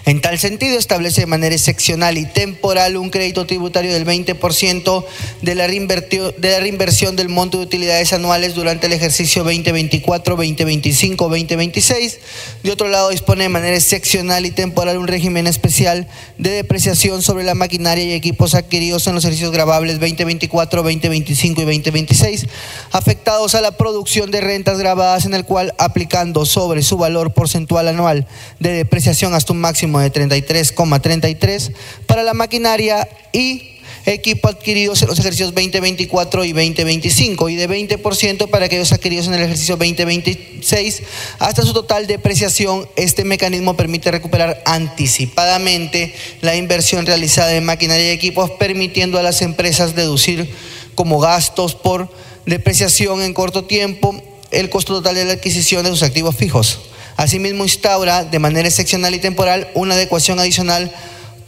[0.06, 5.06] En tal sentido, establece de manera excepcional y temporal un crédito tributario del 20%
[5.42, 11.26] de la, de la reinversión del monto de utilidades anuales durante el ejercicio 2024, 2025,
[11.26, 12.20] 2026.
[12.64, 16.08] De otro lado, dispone de manera excepcional y temporal un régimen especial
[16.38, 21.66] de depreciación sobre la maquinaria y equipos adquiridos en los ejercicios grabables 2024, 2025 y
[21.66, 22.48] 2026,
[22.92, 27.88] afectados a la producción de rentas grabadas en el cual aplicando sobre su valor porcentual
[27.88, 28.28] anual
[28.60, 31.72] de depreciación hasta un máximo de 33,33
[32.06, 38.50] para la maquinaria y equipo adquiridos en los ejercicios 2024 y 2025 y de 20%
[38.50, 41.04] para aquellos adquiridos en el ejercicio 2026
[41.40, 42.88] hasta su total depreciación.
[42.96, 49.42] Este mecanismo permite recuperar anticipadamente la inversión realizada en maquinaria y equipos, permitiendo a las
[49.42, 50.50] empresas deducir
[50.96, 52.10] como gastos por
[52.46, 54.16] depreciación en corto tiempo
[54.52, 56.80] el costo total de la adquisición de sus activos fijos.
[57.18, 60.92] Asimismo, instaura de manera excepcional y temporal una adecuación adicional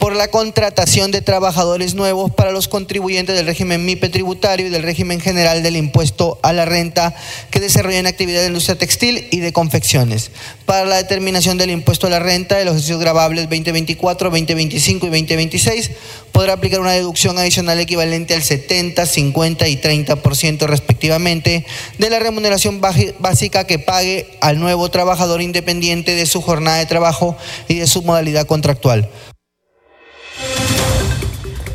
[0.00, 4.82] por la contratación de trabajadores nuevos para los contribuyentes del régimen MIPE tributario y del
[4.82, 7.14] régimen general del impuesto a la renta
[7.50, 10.30] que desarrollan actividad de industria textil y de confecciones.
[10.64, 15.10] Para la determinación del impuesto a la renta de los ejercicios grabables 2024, 2025 y
[15.10, 15.90] 2026,
[16.32, 21.66] podrá aplicar una deducción adicional equivalente al 70, 50 y 30% respectivamente
[21.98, 27.36] de la remuneración básica que pague al nuevo trabajador independiente de su jornada de trabajo
[27.68, 29.10] y de su modalidad contractual.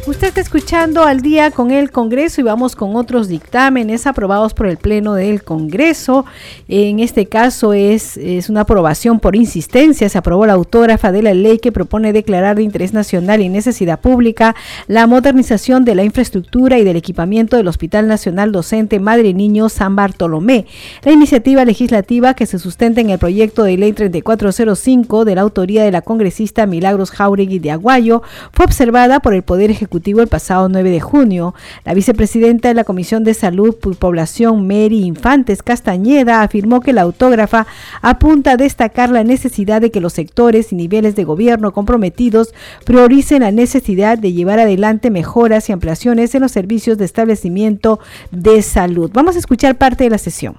[0.08, 4.68] Usted está escuchando al día con el Congreso y vamos con otros dictámenes aprobados por
[4.68, 6.26] el Pleno del Congreso.
[6.68, 10.08] En este caso es, es una aprobación por insistencia.
[10.08, 14.00] Se aprobó la autógrafa de la ley que propone declarar de interés nacional y necesidad
[14.00, 19.70] pública la modernización de la infraestructura y del equipamiento del Hospital Nacional Docente Madre Niño
[19.70, 20.68] San Bartolomé.
[21.04, 25.84] La iniciativa legislativa que se sustenta en el proyecto de ley 3405 de la autoría
[25.84, 28.22] de la congresista Milagros Jauregui de Aguayo
[28.54, 31.56] fue observada por el Poder Ejecutivo el pasado 9 de junio.
[31.84, 37.02] La vicepresidenta de la Comisión de Salud y Población, Mary Infantes Castañeda, afirmó que la
[37.02, 37.66] autógrafa
[38.02, 42.54] apunta a destacar la necesidad de que los sectores y niveles de gobierno comprometidos
[42.86, 48.00] prioricen la necesidad de llevar adelante mejoras y ampliaciones en los servicios de establecimiento
[48.32, 49.12] de salud.
[49.14, 50.56] Vamos a escuchar parte de la sesión.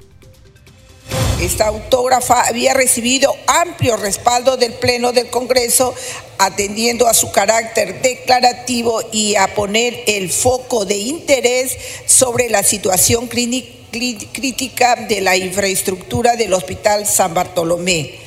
[1.40, 5.94] Esta autógrafa había recibido amplio respaldo del Pleno del Congreso,
[6.38, 13.28] atendiendo a su carácter declarativo y a poner el foco de interés sobre la situación
[13.28, 18.24] crítica de la infraestructura del Hospital San Bartolomé.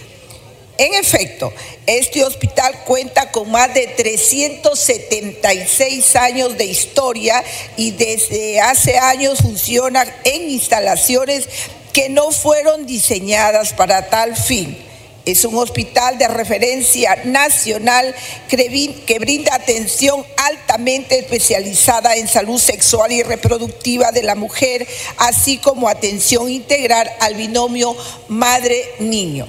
[0.78, 1.52] En efecto,
[1.88, 7.44] este hospital cuenta con más de 376 años de historia
[7.76, 11.50] y desde hace años funciona en instalaciones
[11.94, 14.78] que no fueron diseñadas para tal fin.
[15.26, 18.16] Es un hospital de referencia nacional
[18.48, 24.88] que brinda atención altamente especializada en salud sexual y reproductiva de la mujer,
[25.18, 27.96] así como atención integral al binomio
[28.28, 29.46] madre-niño.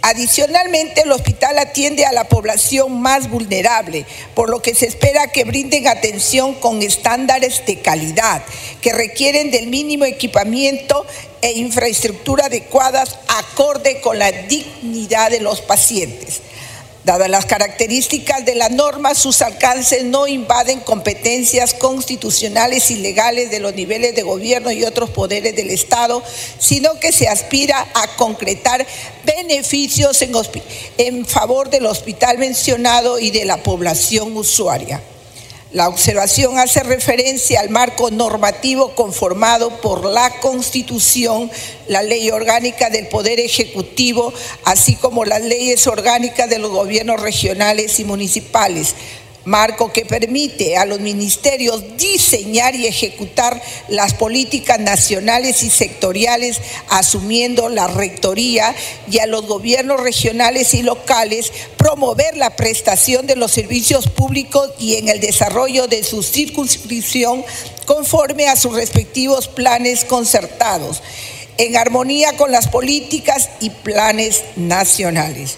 [0.00, 5.44] Adicionalmente, el hospital atiende a la población más vulnerable, por lo que se espera que
[5.44, 8.42] brinden atención con estándares de calidad,
[8.80, 11.04] que requieren del mínimo equipamiento
[11.42, 16.42] e infraestructura adecuadas acorde con la dignidad de los pacientes.
[17.08, 23.60] Dadas las características de la norma, sus alcances no invaden competencias constitucionales y legales de
[23.60, 26.22] los niveles de gobierno y otros poderes del Estado,
[26.58, 28.86] sino que se aspira a concretar
[29.24, 35.00] beneficios en, favor del hospital mencionado y de la población usuaria.
[35.70, 41.50] La observación hace referencia al marco normativo conformado por la Constitución,
[41.88, 44.32] la Ley Orgánica del Poder Ejecutivo,
[44.64, 48.94] así como las leyes orgánicas de los gobiernos regionales y municipales,
[49.48, 57.68] marco que permite a los ministerios diseñar y ejecutar las políticas nacionales y sectoriales, asumiendo
[57.68, 58.74] la rectoría
[59.10, 64.96] y a los gobiernos regionales y locales promover la prestación de los servicios públicos y
[64.96, 67.44] en el desarrollo de su circunscripción
[67.86, 71.02] conforme a sus respectivos planes concertados,
[71.56, 75.56] en armonía con las políticas y planes nacionales.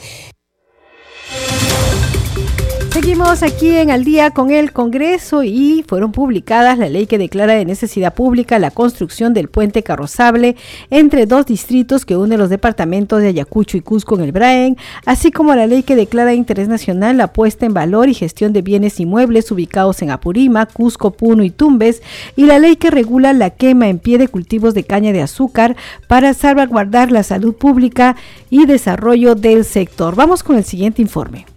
[3.00, 7.54] Seguimos aquí en Al día con el Congreso y fueron publicadas la ley que declara
[7.54, 10.54] de necesidad pública la construcción del puente carrozable
[10.90, 14.76] entre dos distritos que une los departamentos de Ayacucho y Cusco en el Braen,
[15.06, 18.52] así como la ley que declara de interés nacional la puesta en valor y gestión
[18.52, 22.02] de bienes inmuebles ubicados en Apurima, Cusco, Puno y Tumbes,
[22.36, 25.74] y la ley que regula la quema en pie de cultivos de caña de azúcar
[26.06, 28.16] para salvaguardar la salud pública
[28.50, 30.16] y desarrollo del sector.
[30.16, 31.49] Vamos con el siguiente informe.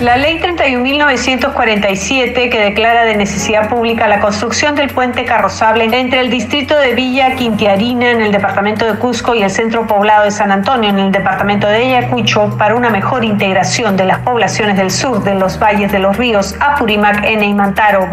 [0.00, 6.28] La ley 31.947 que declara de necesidad pública la construcción del puente carrozable entre el
[6.28, 10.52] distrito de Villa Quintiarina en el departamento de Cusco y el centro poblado de San
[10.52, 15.24] Antonio en el departamento de Ayacucho para una mejor integración de las poblaciones del sur
[15.24, 18.06] de los valles de los ríos Apurímac, Ene y Mantaro,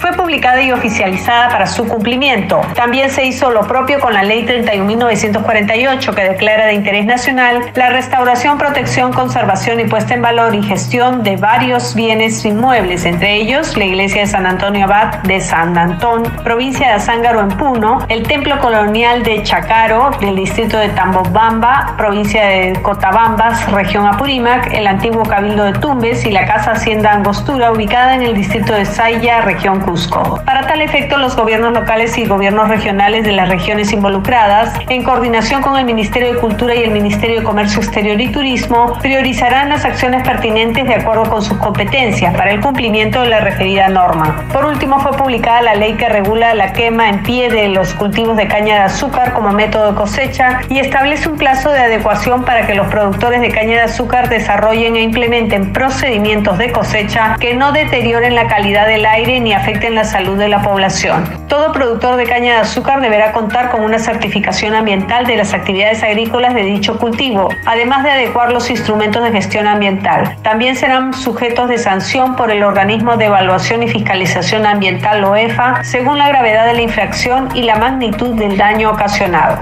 [0.00, 2.60] fue publicada y oficializada para su cumplimiento.
[2.74, 7.88] También se hizo lo propio con la ley 31.948 que declara de interés nacional la
[7.88, 13.76] restauración, protección, conservación y puesta en valor y gestión de varios bienes inmuebles, entre ellos
[13.76, 18.24] la iglesia de San Antonio Abad de San Antón, provincia de Azángaro en Puno, el
[18.24, 25.22] templo colonial de Chacaro del distrito de Tambobamba, provincia de Cotabambas, región Apurímac, el antiguo
[25.22, 29.80] cabildo de Tumbes y la casa Hacienda Angostura ubicada en el distrito de Saya, región
[29.80, 30.40] Cusco.
[30.44, 35.62] Para tal efecto, los gobiernos locales y gobiernos regionales de las regiones involucradas, en coordinación
[35.62, 39.84] con el Ministerio de Cultura y el Ministerio de Comercio Exterior y Turismo, priorizarán las
[39.84, 44.46] acciones pertinentes de acuerdo con sus competencias para el cumplimiento de la referida norma.
[44.50, 48.36] Por último, fue publicada la ley que regula la quema en pie de los cultivos
[48.36, 52.66] de caña de azúcar como método de cosecha y establece un plazo de adecuación para
[52.66, 57.72] que los productores de caña de azúcar desarrollen e implementen procedimientos de cosecha que no
[57.72, 61.28] deterioren la calidad del aire ni afecten la salud de la población.
[61.46, 66.02] Todo productor de caña de azúcar deberá contar con una certificación ambiental de las actividades
[66.02, 70.36] agrícolas de dicho cultivo, además de adecuar los instrumentos de gestión ambiental.
[70.42, 76.18] También serán sujetos de sanción por el organismo de evaluación y fiscalización ambiental OEFA según
[76.18, 79.58] la gravedad de la infracción y la magnitud del daño ocasionado.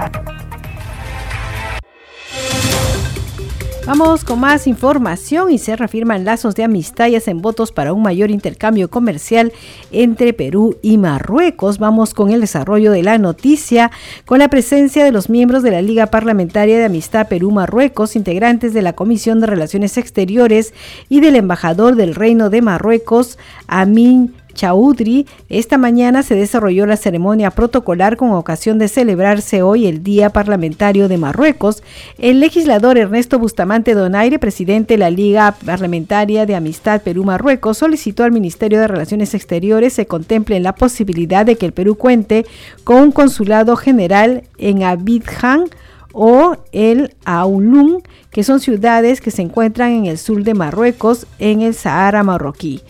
[3.85, 8.03] Vamos con más información y se reafirman lazos de amistad y hacen votos para un
[8.03, 9.51] mayor intercambio comercial
[9.91, 11.79] entre Perú y Marruecos.
[11.79, 13.89] Vamos con el desarrollo de la noticia
[14.25, 18.83] con la presencia de los miembros de la Liga Parlamentaria de Amistad Perú-Marruecos, integrantes de
[18.83, 20.75] la Comisión de Relaciones Exteriores
[21.09, 27.51] y del embajador del Reino de Marruecos, Amin Chaudhry, esta mañana se desarrolló la ceremonia
[27.51, 31.83] protocolar con ocasión de celebrarse hoy el Día Parlamentario de Marruecos.
[32.17, 38.31] El legislador Ernesto Bustamante Donaire, presidente de la Liga Parlamentaria de Amistad Perú-Marruecos, solicitó al
[38.31, 42.45] Ministerio de Relaciones Exteriores se contemple la posibilidad de que el Perú cuente
[42.83, 45.65] con un consulado general en Abidjan
[46.13, 51.61] o el Aulum, que son ciudades que se encuentran en el sur de Marruecos, en
[51.61, 52.81] el Sahara marroquí.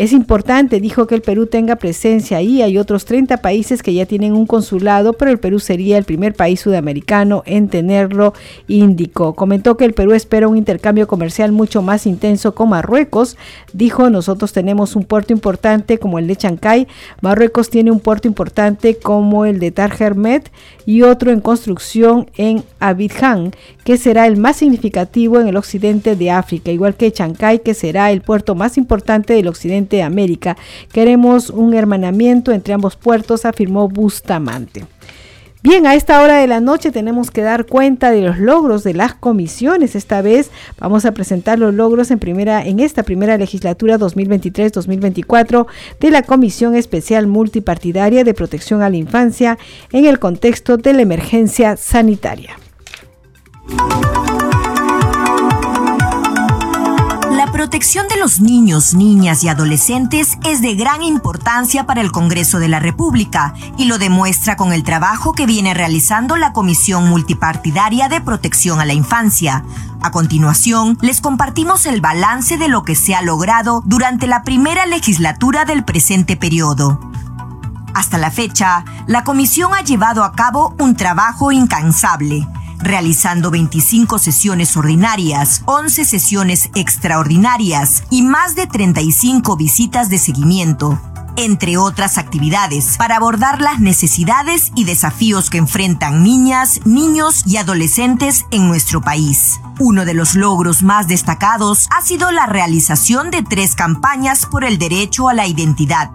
[0.00, 2.62] Es importante, dijo, que el Perú tenga presencia ahí.
[2.62, 6.32] Hay otros 30 países que ya tienen un consulado, pero el Perú sería el primer
[6.32, 8.32] país sudamericano en tenerlo,
[8.66, 9.34] indicó.
[9.34, 13.36] Comentó que el Perú espera un intercambio comercial mucho más intenso con Marruecos.
[13.74, 16.88] Dijo, nosotros tenemos un puerto importante como el de Chancay.
[17.20, 20.50] Marruecos tiene un puerto importante como el de Tarjermet
[20.86, 23.52] y otro en construcción en Abidjan,
[23.90, 28.12] que será el más significativo en el occidente de África, igual que Chancay, que será
[28.12, 30.56] el puerto más importante del occidente de América.
[30.92, 34.86] Queremos un hermanamiento entre ambos puertos, afirmó Bustamante.
[35.64, 38.94] Bien, a esta hora de la noche tenemos que dar cuenta de los logros de
[38.94, 39.96] las comisiones.
[39.96, 45.66] Esta vez vamos a presentar los logros en primera en esta primera legislatura 2023-2024
[45.98, 49.58] de la Comisión Especial Multipartidaria de Protección a la Infancia
[49.90, 52.59] en el contexto de la emergencia sanitaria.
[57.30, 62.58] La protección de los niños, niñas y adolescentes es de gran importancia para el Congreso
[62.58, 68.08] de la República y lo demuestra con el trabajo que viene realizando la Comisión Multipartidaria
[68.08, 69.64] de Protección a la Infancia.
[70.00, 74.86] A continuación, les compartimos el balance de lo que se ha logrado durante la primera
[74.86, 77.00] legislatura del presente periodo.
[77.94, 82.46] Hasta la fecha, la comisión ha llevado a cabo un trabajo incansable
[82.82, 91.00] realizando 25 sesiones ordinarias, 11 sesiones extraordinarias y más de 35 visitas de seguimiento
[91.36, 98.44] entre otras actividades, para abordar las necesidades y desafíos que enfrentan niñas, niños y adolescentes
[98.50, 99.60] en nuestro país.
[99.78, 104.78] Uno de los logros más destacados ha sido la realización de tres campañas por el
[104.78, 106.10] derecho a la identidad,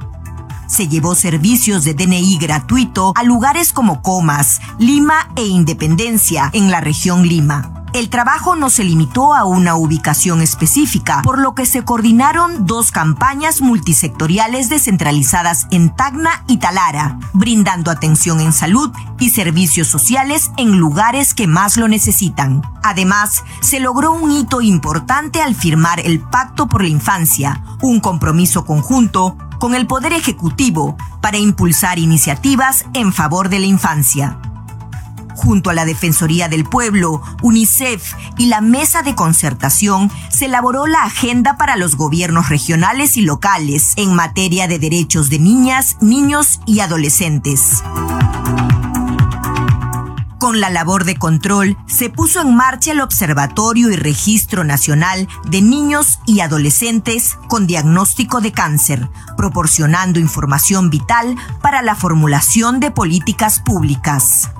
[0.67, 6.81] se llevó servicios de DNI gratuito a lugares como Comas, Lima e Independencia en la
[6.81, 7.84] región Lima.
[7.95, 12.91] El trabajo no se limitó a una ubicación específica, por lo que se coordinaron dos
[12.91, 20.77] campañas multisectoriales descentralizadas en Tacna y Talara, brindando atención en salud y servicios sociales en
[20.77, 22.63] lugares que más lo necesitan.
[22.83, 28.65] Además, se logró un hito importante al firmar el Pacto por la Infancia, un compromiso
[28.65, 34.37] conjunto con el Poder Ejecutivo para impulsar iniciativas en favor de la infancia.
[35.35, 41.03] Junto a la Defensoría del Pueblo, UNICEF y la Mesa de Concertación, se elaboró la
[41.03, 46.79] agenda para los gobiernos regionales y locales en materia de derechos de niñas, niños y
[46.79, 47.83] adolescentes.
[50.45, 55.61] Con la labor de control, se puso en marcha el Observatorio y Registro Nacional de
[55.63, 63.59] Niños y Adolescentes con diagnóstico de cáncer, proporcionando información vital para la formulación de políticas
[63.59, 64.51] públicas.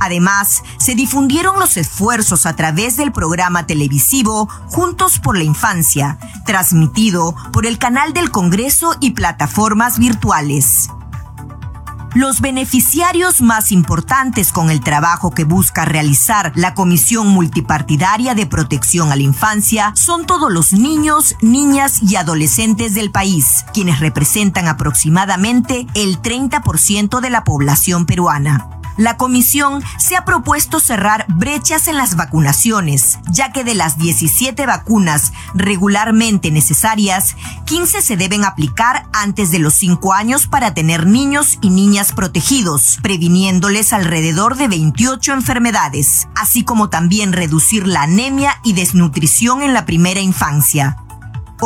[0.00, 7.34] Además, se difundieron los esfuerzos a través del programa televisivo Juntos por la Infancia, transmitido
[7.52, 10.90] por el canal del Congreso y plataformas virtuales.
[12.14, 19.10] Los beneficiarios más importantes con el trabajo que busca realizar la Comisión Multipartidaria de Protección
[19.10, 25.88] a la Infancia son todos los niños, niñas y adolescentes del país, quienes representan aproximadamente
[25.94, 28.68] el 30% de la población peruana.
[28.96, 34.66] La comisión se ha propuesto cerrar brechas en las vacunaciones, ya que de las 17
[34.66, 37.36] vacunas regularmente necesarias,
[37.66, 42.98] 15 se deben aplicar antes de los 5 años para tener niños y niñas protegidos,
[43.02, 49.86] previniéndoles alrededor de 28 enfermedades, así como también reducir la anemia y desnutrición en la
[49.86, 51.03] primera infancia.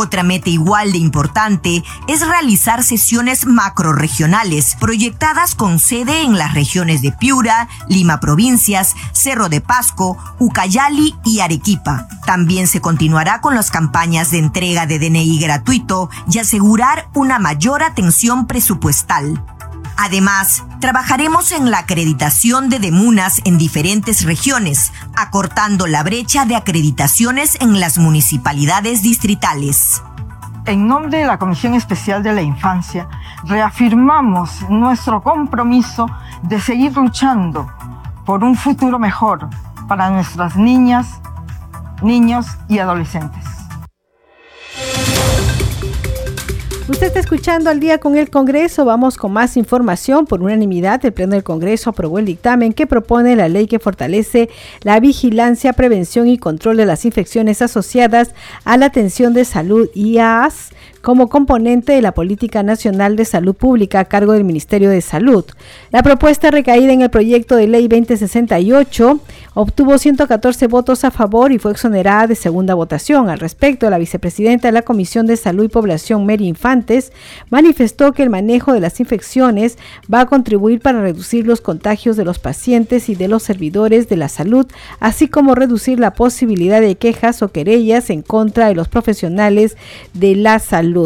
[0.01, 7.03] Otra meta igual de importante es realizar sesiones macroregionales proyectadas con sede en las regiones
[7.03, 12.07] de Piura, Lima Provincias, Cerro de Pasco, Ucayali y Arequipa.
[12.24, 17.82] También se continuará con las campañas de entrega de DNI gratuito y asegurar una mayor
[17.82, 19.42] atención presupuestal.
[20.01, 27.59] Además, trabajaremos en la acreditación de demunas en diferentes regiones, acortando la brecha de acreditaciones
[27.61, 30.01] en las municipalidades distritales.
[30.66, 33.09] En nombre de la Comisión Especial de la Infancia,
[33.42, 36.07] reafirmamos nuestro compromiso
[36.42, 37.66] de seguir luchando
[38.24, 39.49] por un futuro mejor
[39.88, 41.20] para nuestras niñas,
[42.03, 43.57] niños y adolescentes.
[46.89, 48.86] Usted está escuchando al día con el Congreso.
[48.86, 50.24] Vamos con más información.
[50.24, 54.49] Por unanimidad, el Pleno del Congreso aprobó el dictamen que propone la ley que fortalece
[54.80, 58.34] la vigilancia, prevención y control de las infecciones asociadas
[58.64, 60.70] a la atención de salud IAS
[61.09, 65.42] como componente de la Política Nacional de Salud Pública a cargo del Ministerio de Salud.
[65.90, 69.18] La propuesta recaída en el proyecto de ley 2068
[69.54, 73.30] obtuvo 114 votos a favor y fue exonerada de segunda votación.
[73.30, 77.11] Al respecto, la vicepresidenta de la Comisión de Salud y Población, Mary Infantes,
[77.48, 79.78] manifestó que el manejo de las infecciones
[80.12, 84.18] va a contribuir para reducir los contagios de los pacientes y de los servidores de
[84.18, 84.66] la salud,
[85.00, 89.78] así como reducir la posibilidad de quejas o querellas en contra de los profesionales
[90.12, 90.97] de la salud.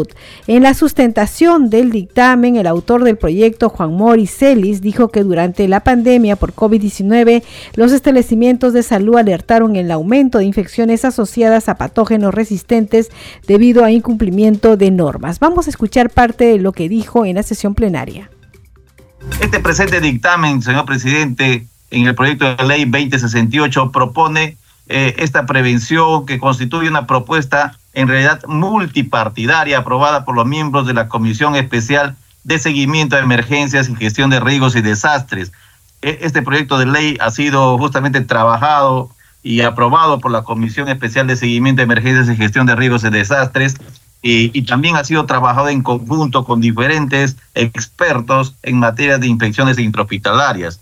[0.47, 5.67] En la sustentación del dictamen, el autor del proyecto, Juan Mori Celis, dijo que durante
[5.67, 7.43] la pandemia por COVID-19,
[7.75, 13.09] los establecimientos de salud alertaron el aumento de infecciones asociadas a patógenos resistentes
[13.47, 15.39] debido a incumplimiento de normas.
[15.39, 18.29] Vamos a escuchar parte de lo que dijo en la sesión plenaria.
[19.41, 26.25] Este presente dictamen, señor presidente, en el proyecto de ley 2068 propone eh, esta prevención
[26.25, 32.15] que constituye una propuesta en realidad multipartidaria aprobada por los miembros de la Comisión Especial
[32.43, 35.51] de Seguimiento a Emergencias y Gestión de Riesgos y Desastres,
[36.01, 39.09] e, este proyecto de ley ha sido justamente trabajado
[39.43, 43.09] y aprobado por la Comisión Especial de Seguimiento de Emergencias y Gestión de Riesgos y
[43.09, 43.75] Desastres
[44.25, 50.79] y, también ha sido trabajado en conjunto con diferentes expertos en materia de infecciones intrahospitalarias.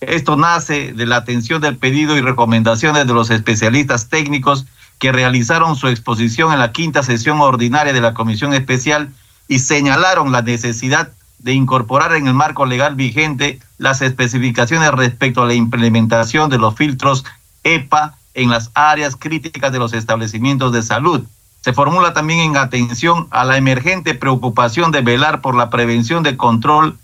[0.00, 4.66] Esto nace de la atención del pedido y recomendaciones de los especialistas técnicos
[5.04, 9.10] que realizaron su exposición en la quinta sesión ordinaria de la Comisión Especial
[9.48, 15.46] y señalaron la necesidad de incorporar en el marco legal vigente las especificaciones respecto a
[15.46, 17.26] la implementación de los filtros
[17.64, 21.22] EPA en las áreas críticas de los establecimientos de salud.
[21.60, 26.38] Se formula también en atención a la emergente preocupación de velar por la prevención de
[26.38, 26.96] control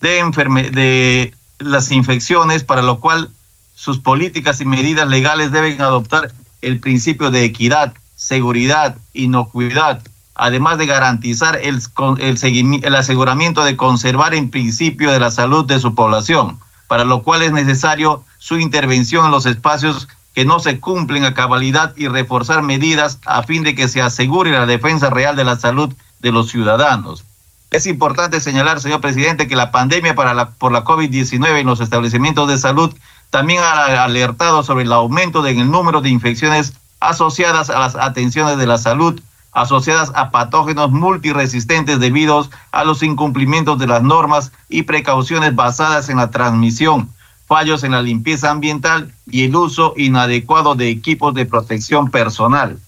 [0.00, 0.22] de,
[0.70, 3.28] de las infecciones, para lo cual
[3.74, 6.30] sus políticas y medidas legales deben adoptar
[6.62, 10.02] el principio de equidad, seguridad, inocuidad,
[10.34, 11.80] además de garantizar el,
[12.18, 16.58] el, el aseguramiento de conservar en principio de la salud de su población,
[16.88, 21.34] para lo cual es necesario su intervención en los espacios que no se cumplen a
[21.34, 25.56] cabalidad y reforzar medidas a fin de que se asegure la defensa real de la
[25.56, 27.24] salud de los ciudadanos.
[27.70, 31.80] Es importante señalar, señor presidente, que la pandemia para la, por la COVID-19 en los
[31.80, 32.94] establecimientos de salud
[33.30, 38.58] también ha alertado sobre el aumento en el número de infecciones asociadas a las atenciones
[38.58, 39.20] de la salud
[39.52, 46.18] asociadas a patógenos multiresistentes debido a los incumplimientos de las normas y precauciones basadas en
[46.18, 47.10] la transmisión,
[47.46, 52.78] fallos en la limpieza ambiental y el uso inadecuado de equipos de protección personal.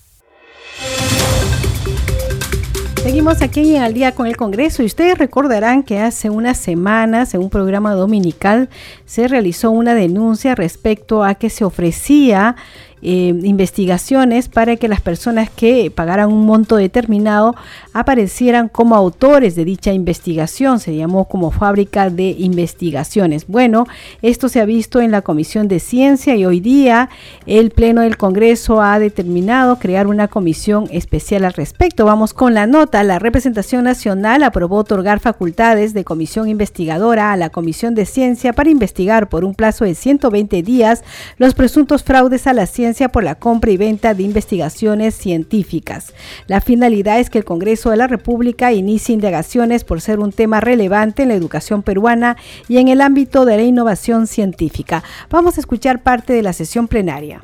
[3.13, 7.35] Seguimos aquí en Al día con el Congreso y ustedes recordarán que hace unas semanas
[7.35, 8.71] en un programa dominical
[9.05, 12.57] se realizó una denuncia respecto a que se ofrecía
[13.05, 17.57] eh, investigaciones para que las personas que pagaran un monto determinado
[17.93, 20.79] aparecieran como autores de dicha investigación.
[20.79, 23.49] Se llamó como fábrica de investigaciones.
[23.49, 23.89] Bueno,
[24.23, 27.09] esto se ha visto en la Comisión de Ciencia y hoy día
[27.45, 32.05] el Pleno del Congreso ha determinado crear una comisión especial al respecto.
[32.05, 33.03] Vamos con la nota.
[33.03, 38.71] La representación nacional aprobó otorgar facultades de comisión investigadora a la Comisión de Ciencia para
[38.71, 41.03] investigar por un plazo de 120 días
[41.39, 46.13] los presuntos fraudes a la ciencia por la compra y venta de investigaciones científicas.
[46.47, 50.61] La finalidad es que el Congreso de la República inicie indagaciones por ser un tema
[50.61, 52.37] relevante en la educación peruana
[52.69, 55.03] y en el ámbito de la innovación científica.
[55.31, 57.41] Vamos a escuchar parte de la sesión plenaria.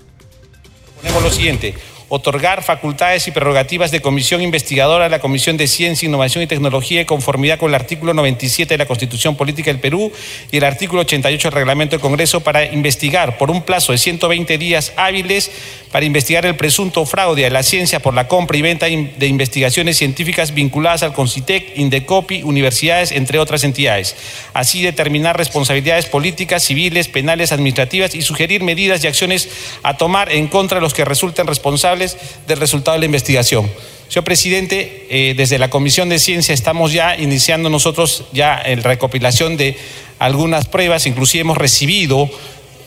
[1.00, 1.74] Ponemos lo siguiente
[2.08, 7.04] otorgar facultades y prerrogativas de comisión investigadora a la Comisión de Ciencia, Innovación y Tecnología
[7.06, 10.10] conformidad con el artículo 97 de la Constitución Política del Perú
[10.50, 14.56] y el artículo 88 del Reglamento del Congreso para investigar por un plazo de 120
[14.58, 15.50] días hábiles
[15.92, 19.96] para investigar el presunto fraude a la ciencia por la compra y venta de investigaciones
[19.96, 24.14] científicas vinculadas al CONCITEC, INDECOPI, universidades, entre otras entidades.
[24.52, 29.48] Así determinar responsabilidades políticas, civiles, penales, administrativas y sugerir medidas y acciones
[29.82, 33.70] a tomar en contra de los que resulten responsables del resultado de la investigación.
[34.08, 39.56] Señor presidente, eh, desde la Comisión de Ciencia estamos ya iniciando nosotros ya la recopilación
[39.56, 39.76] de
[40.18, 42.30] algunas pruebas, inclusive hemos recibido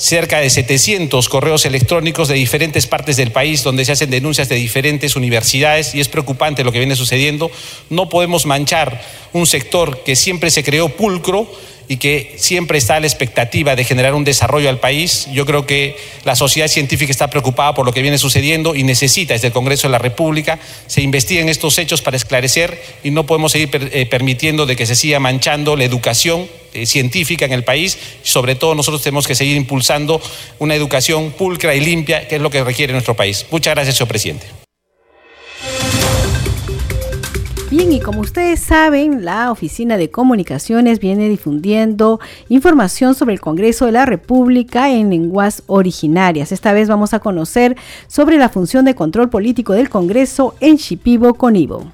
[0.01, 4.55] cerca de 700 correos electrónicos de diferentes partes del país donde se hacen denuncias de
[4.55, 7.51] diferentes universidades y es preocupante lo que viene sucediendo.
[7.91, 8.99] No podemos manchar
[9.32, 11.47] un sector que siempre se creó pulcro
[11.91, 15.27] y que siempre está la expectativa de generar un desarrollo al país.
[15.33, 19.33] Yo creo que la sociedad científica está preocupada por lo que viene sucediendo y necesita
[19.33, 23.51] desde el Congreso de la República se investiguen estos hechos para esclarecer y no podemos
[23.51, 27.97] seguir eh, permitiendo de que se siga manchando la educación eh, científica en el país.
[28.23, 30.21] Sobre todo nosotros tenemos que seguir impulsando
[30.59, 33.45] una educación pulcra y limpia, que es lo que requiere nuestro país.
[33.51, 34.61] Muchas gracias, señor presidente.
[37.72, 42.19] Bien, y como ustedes saben, la Oficina de Comunicaciones viene difundiendo
[42.49, 46.51] información sobre el Congreso de la República en lenguas originarias.
[46.51, 51.36] Esta vez vamos a conocer sobre la función de control político del Congreso en Shipibo
[51.36, 51.93] con Ivo.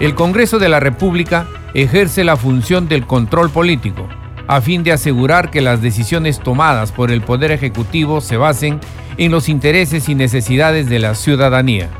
[0.00, 4.06] El Congreso de la República ejerce la función del control político,
[4.46, 9.07] a fin de asegurar que las decisiones tomadas por el Poder Ejecutivo se basen en
[9.26, 11.90] los intereses y necesidades de la ciudadanía.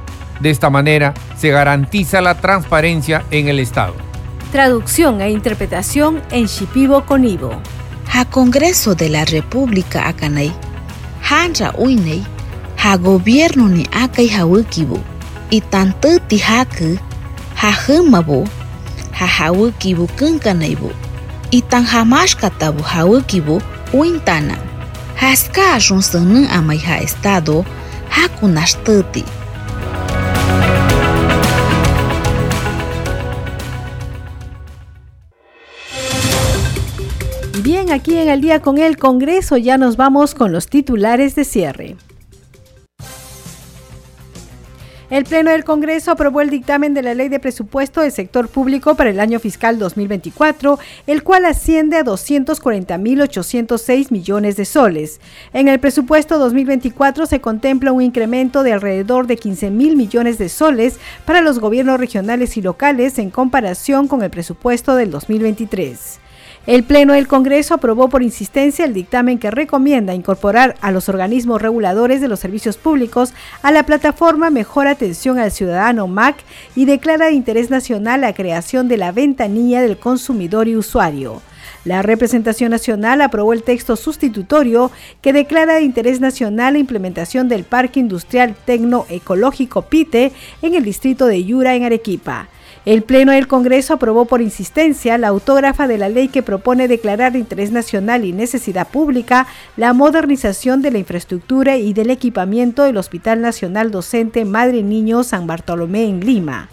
[0.40, 3.94] De esta manera se garantiza la transparencia en el Estado.
[4.52, 7.60] Traducción e interpretación en Shipibo con Ivo.
[8.12, 10.52] Ha Congreso de la República Akanay,
[11.28, 12.24] Hanja Uinei,
[12.82, 14.98] Ha Gobierno ni Akai Hawikibu,
[15.50, 16.98] y tanto Tihaku,
[17.60, 18.44] Ha Humabo,
[19.18, 20.90] Ha Hawikibu Kunkanaibu,
[21.50, 23.60] y tan jamás Katabu Hawikibu,
[23.92, 24.67] Uintana.
[25.20, 27.64] Haska Junsanun Amai Ha Estado,
[28.08, 29.24] Hakunashtati.
[37.62, 41.44] Bien, aquí en el día con el Congreso ya nos vamos con los titulares de
[41.44, 41.96] cierre.
[45.10, 48.94] El Pleno del Congreso aprobó el dictamen de la Ley de Presupuesto del Sector Público
[48.94, 55.18] para el año fiscal 2024, el cual asciende a 240.806 millones de soles.
[55.54, 60.50] En el presupuesto 2024 se contempla un incremento de alrededor de 15 mil millones de
[60.50, 66.20] soles para los gobiernos regionales y locales en comparación con el presupuesto del 2023.
[66.68, 71.62] El Pleno del Congreso aprobó por insistencia el dictamen que recomienda incorporar a los organismos
[71.62, 76.36] reguladores de los servicios públicos a la plataforma Mejor Atención al Ciudadano MAC
[76.76, 81.40] y declara de interés nacional la creación de la ventanilla del consumidor y usuario.
[81.86, 84.90] La representación nacional aprobó el texto sustitutorio
[85.22, 91.28] que declara de interés nacional la implementación del Parque Industrial Tecnoecológico PITE en el distrito
[91.28, 92.50] de Yura en Arequipa.
[92.88, 97.32] El Pleno del Congreso aprobó por insistencia la autógrafa de la ley que propone declarar
[97.32, 102.96] de interés nacional y necesidad pública la modernización de la infraestructura y del equipamiento del
[102.96, 106.70] Hospital Nacional Docente Madre Niño San Bartolomé en Lima.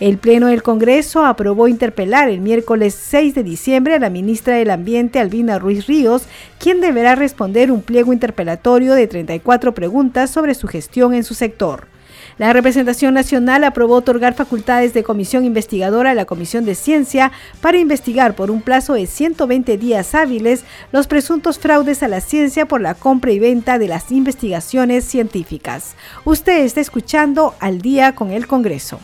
[0.00, 4.70] El Pleno del Congreso aprobó interpelar el miércoles 6 de diciembre a la ministra del
[4.70, 6.22] Ambiente, Albina Ruiz Ríos,
[6.58, 11.99] quien deberá responder un pliego interpelatorio de 34 preguntas sobre su gestión en su sector.
[12.40, 17.76] La representación nacional aprobó otorgar facultades de comisión investigadora a la Comisión de Ciencia para
[17.76, 22.80] investigar por un plazo de 120 días hábiles los presuntos fraudes a la ciencia por
[22.80, 25.96] la compra y venta de las investigaciones científicas.
[26.24, 29.00] Usted está escuchando al día con el Congreso.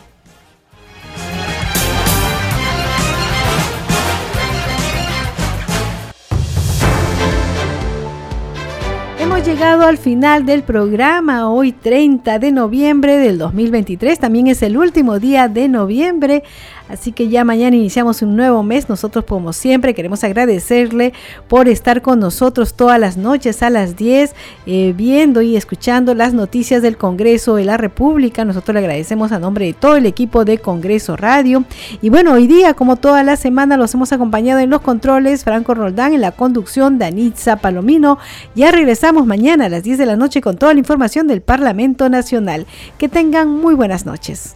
[9.37, 14.75] Hemos llegado al final del programa, hoy 30 de noviembre del 2023, también es el
[14.79, 16.41] último día de noviembre,
[16.89, 21.13] así que ya mañana iniciamos un nuevo mes, nosotros como siempre queremos agradecerle
[21.47, 24.33] por estar con nosotros todas las noches a las 10,
[24.65, 29.39] eh, viendo y escuchando las noticias del Congreso de la República, nosotros le agradecemos a
[29.39, 31.63] nombre de todo el equipo de Congreso Radio,
[32.01, 35.73] y bueno, hoy día como toda la semana los hemos acompañado en los controles, Franco
[35.73, 38.17] Roldán en la conducción, Danitza Palomino,
[38.55, 42.09] ya regresamos mañana a las 10 de la noche con toda la información del Parlamento
[42.09, 42.65] Nacional.
[42.97, 44.55] Que tengan muy buenas noches.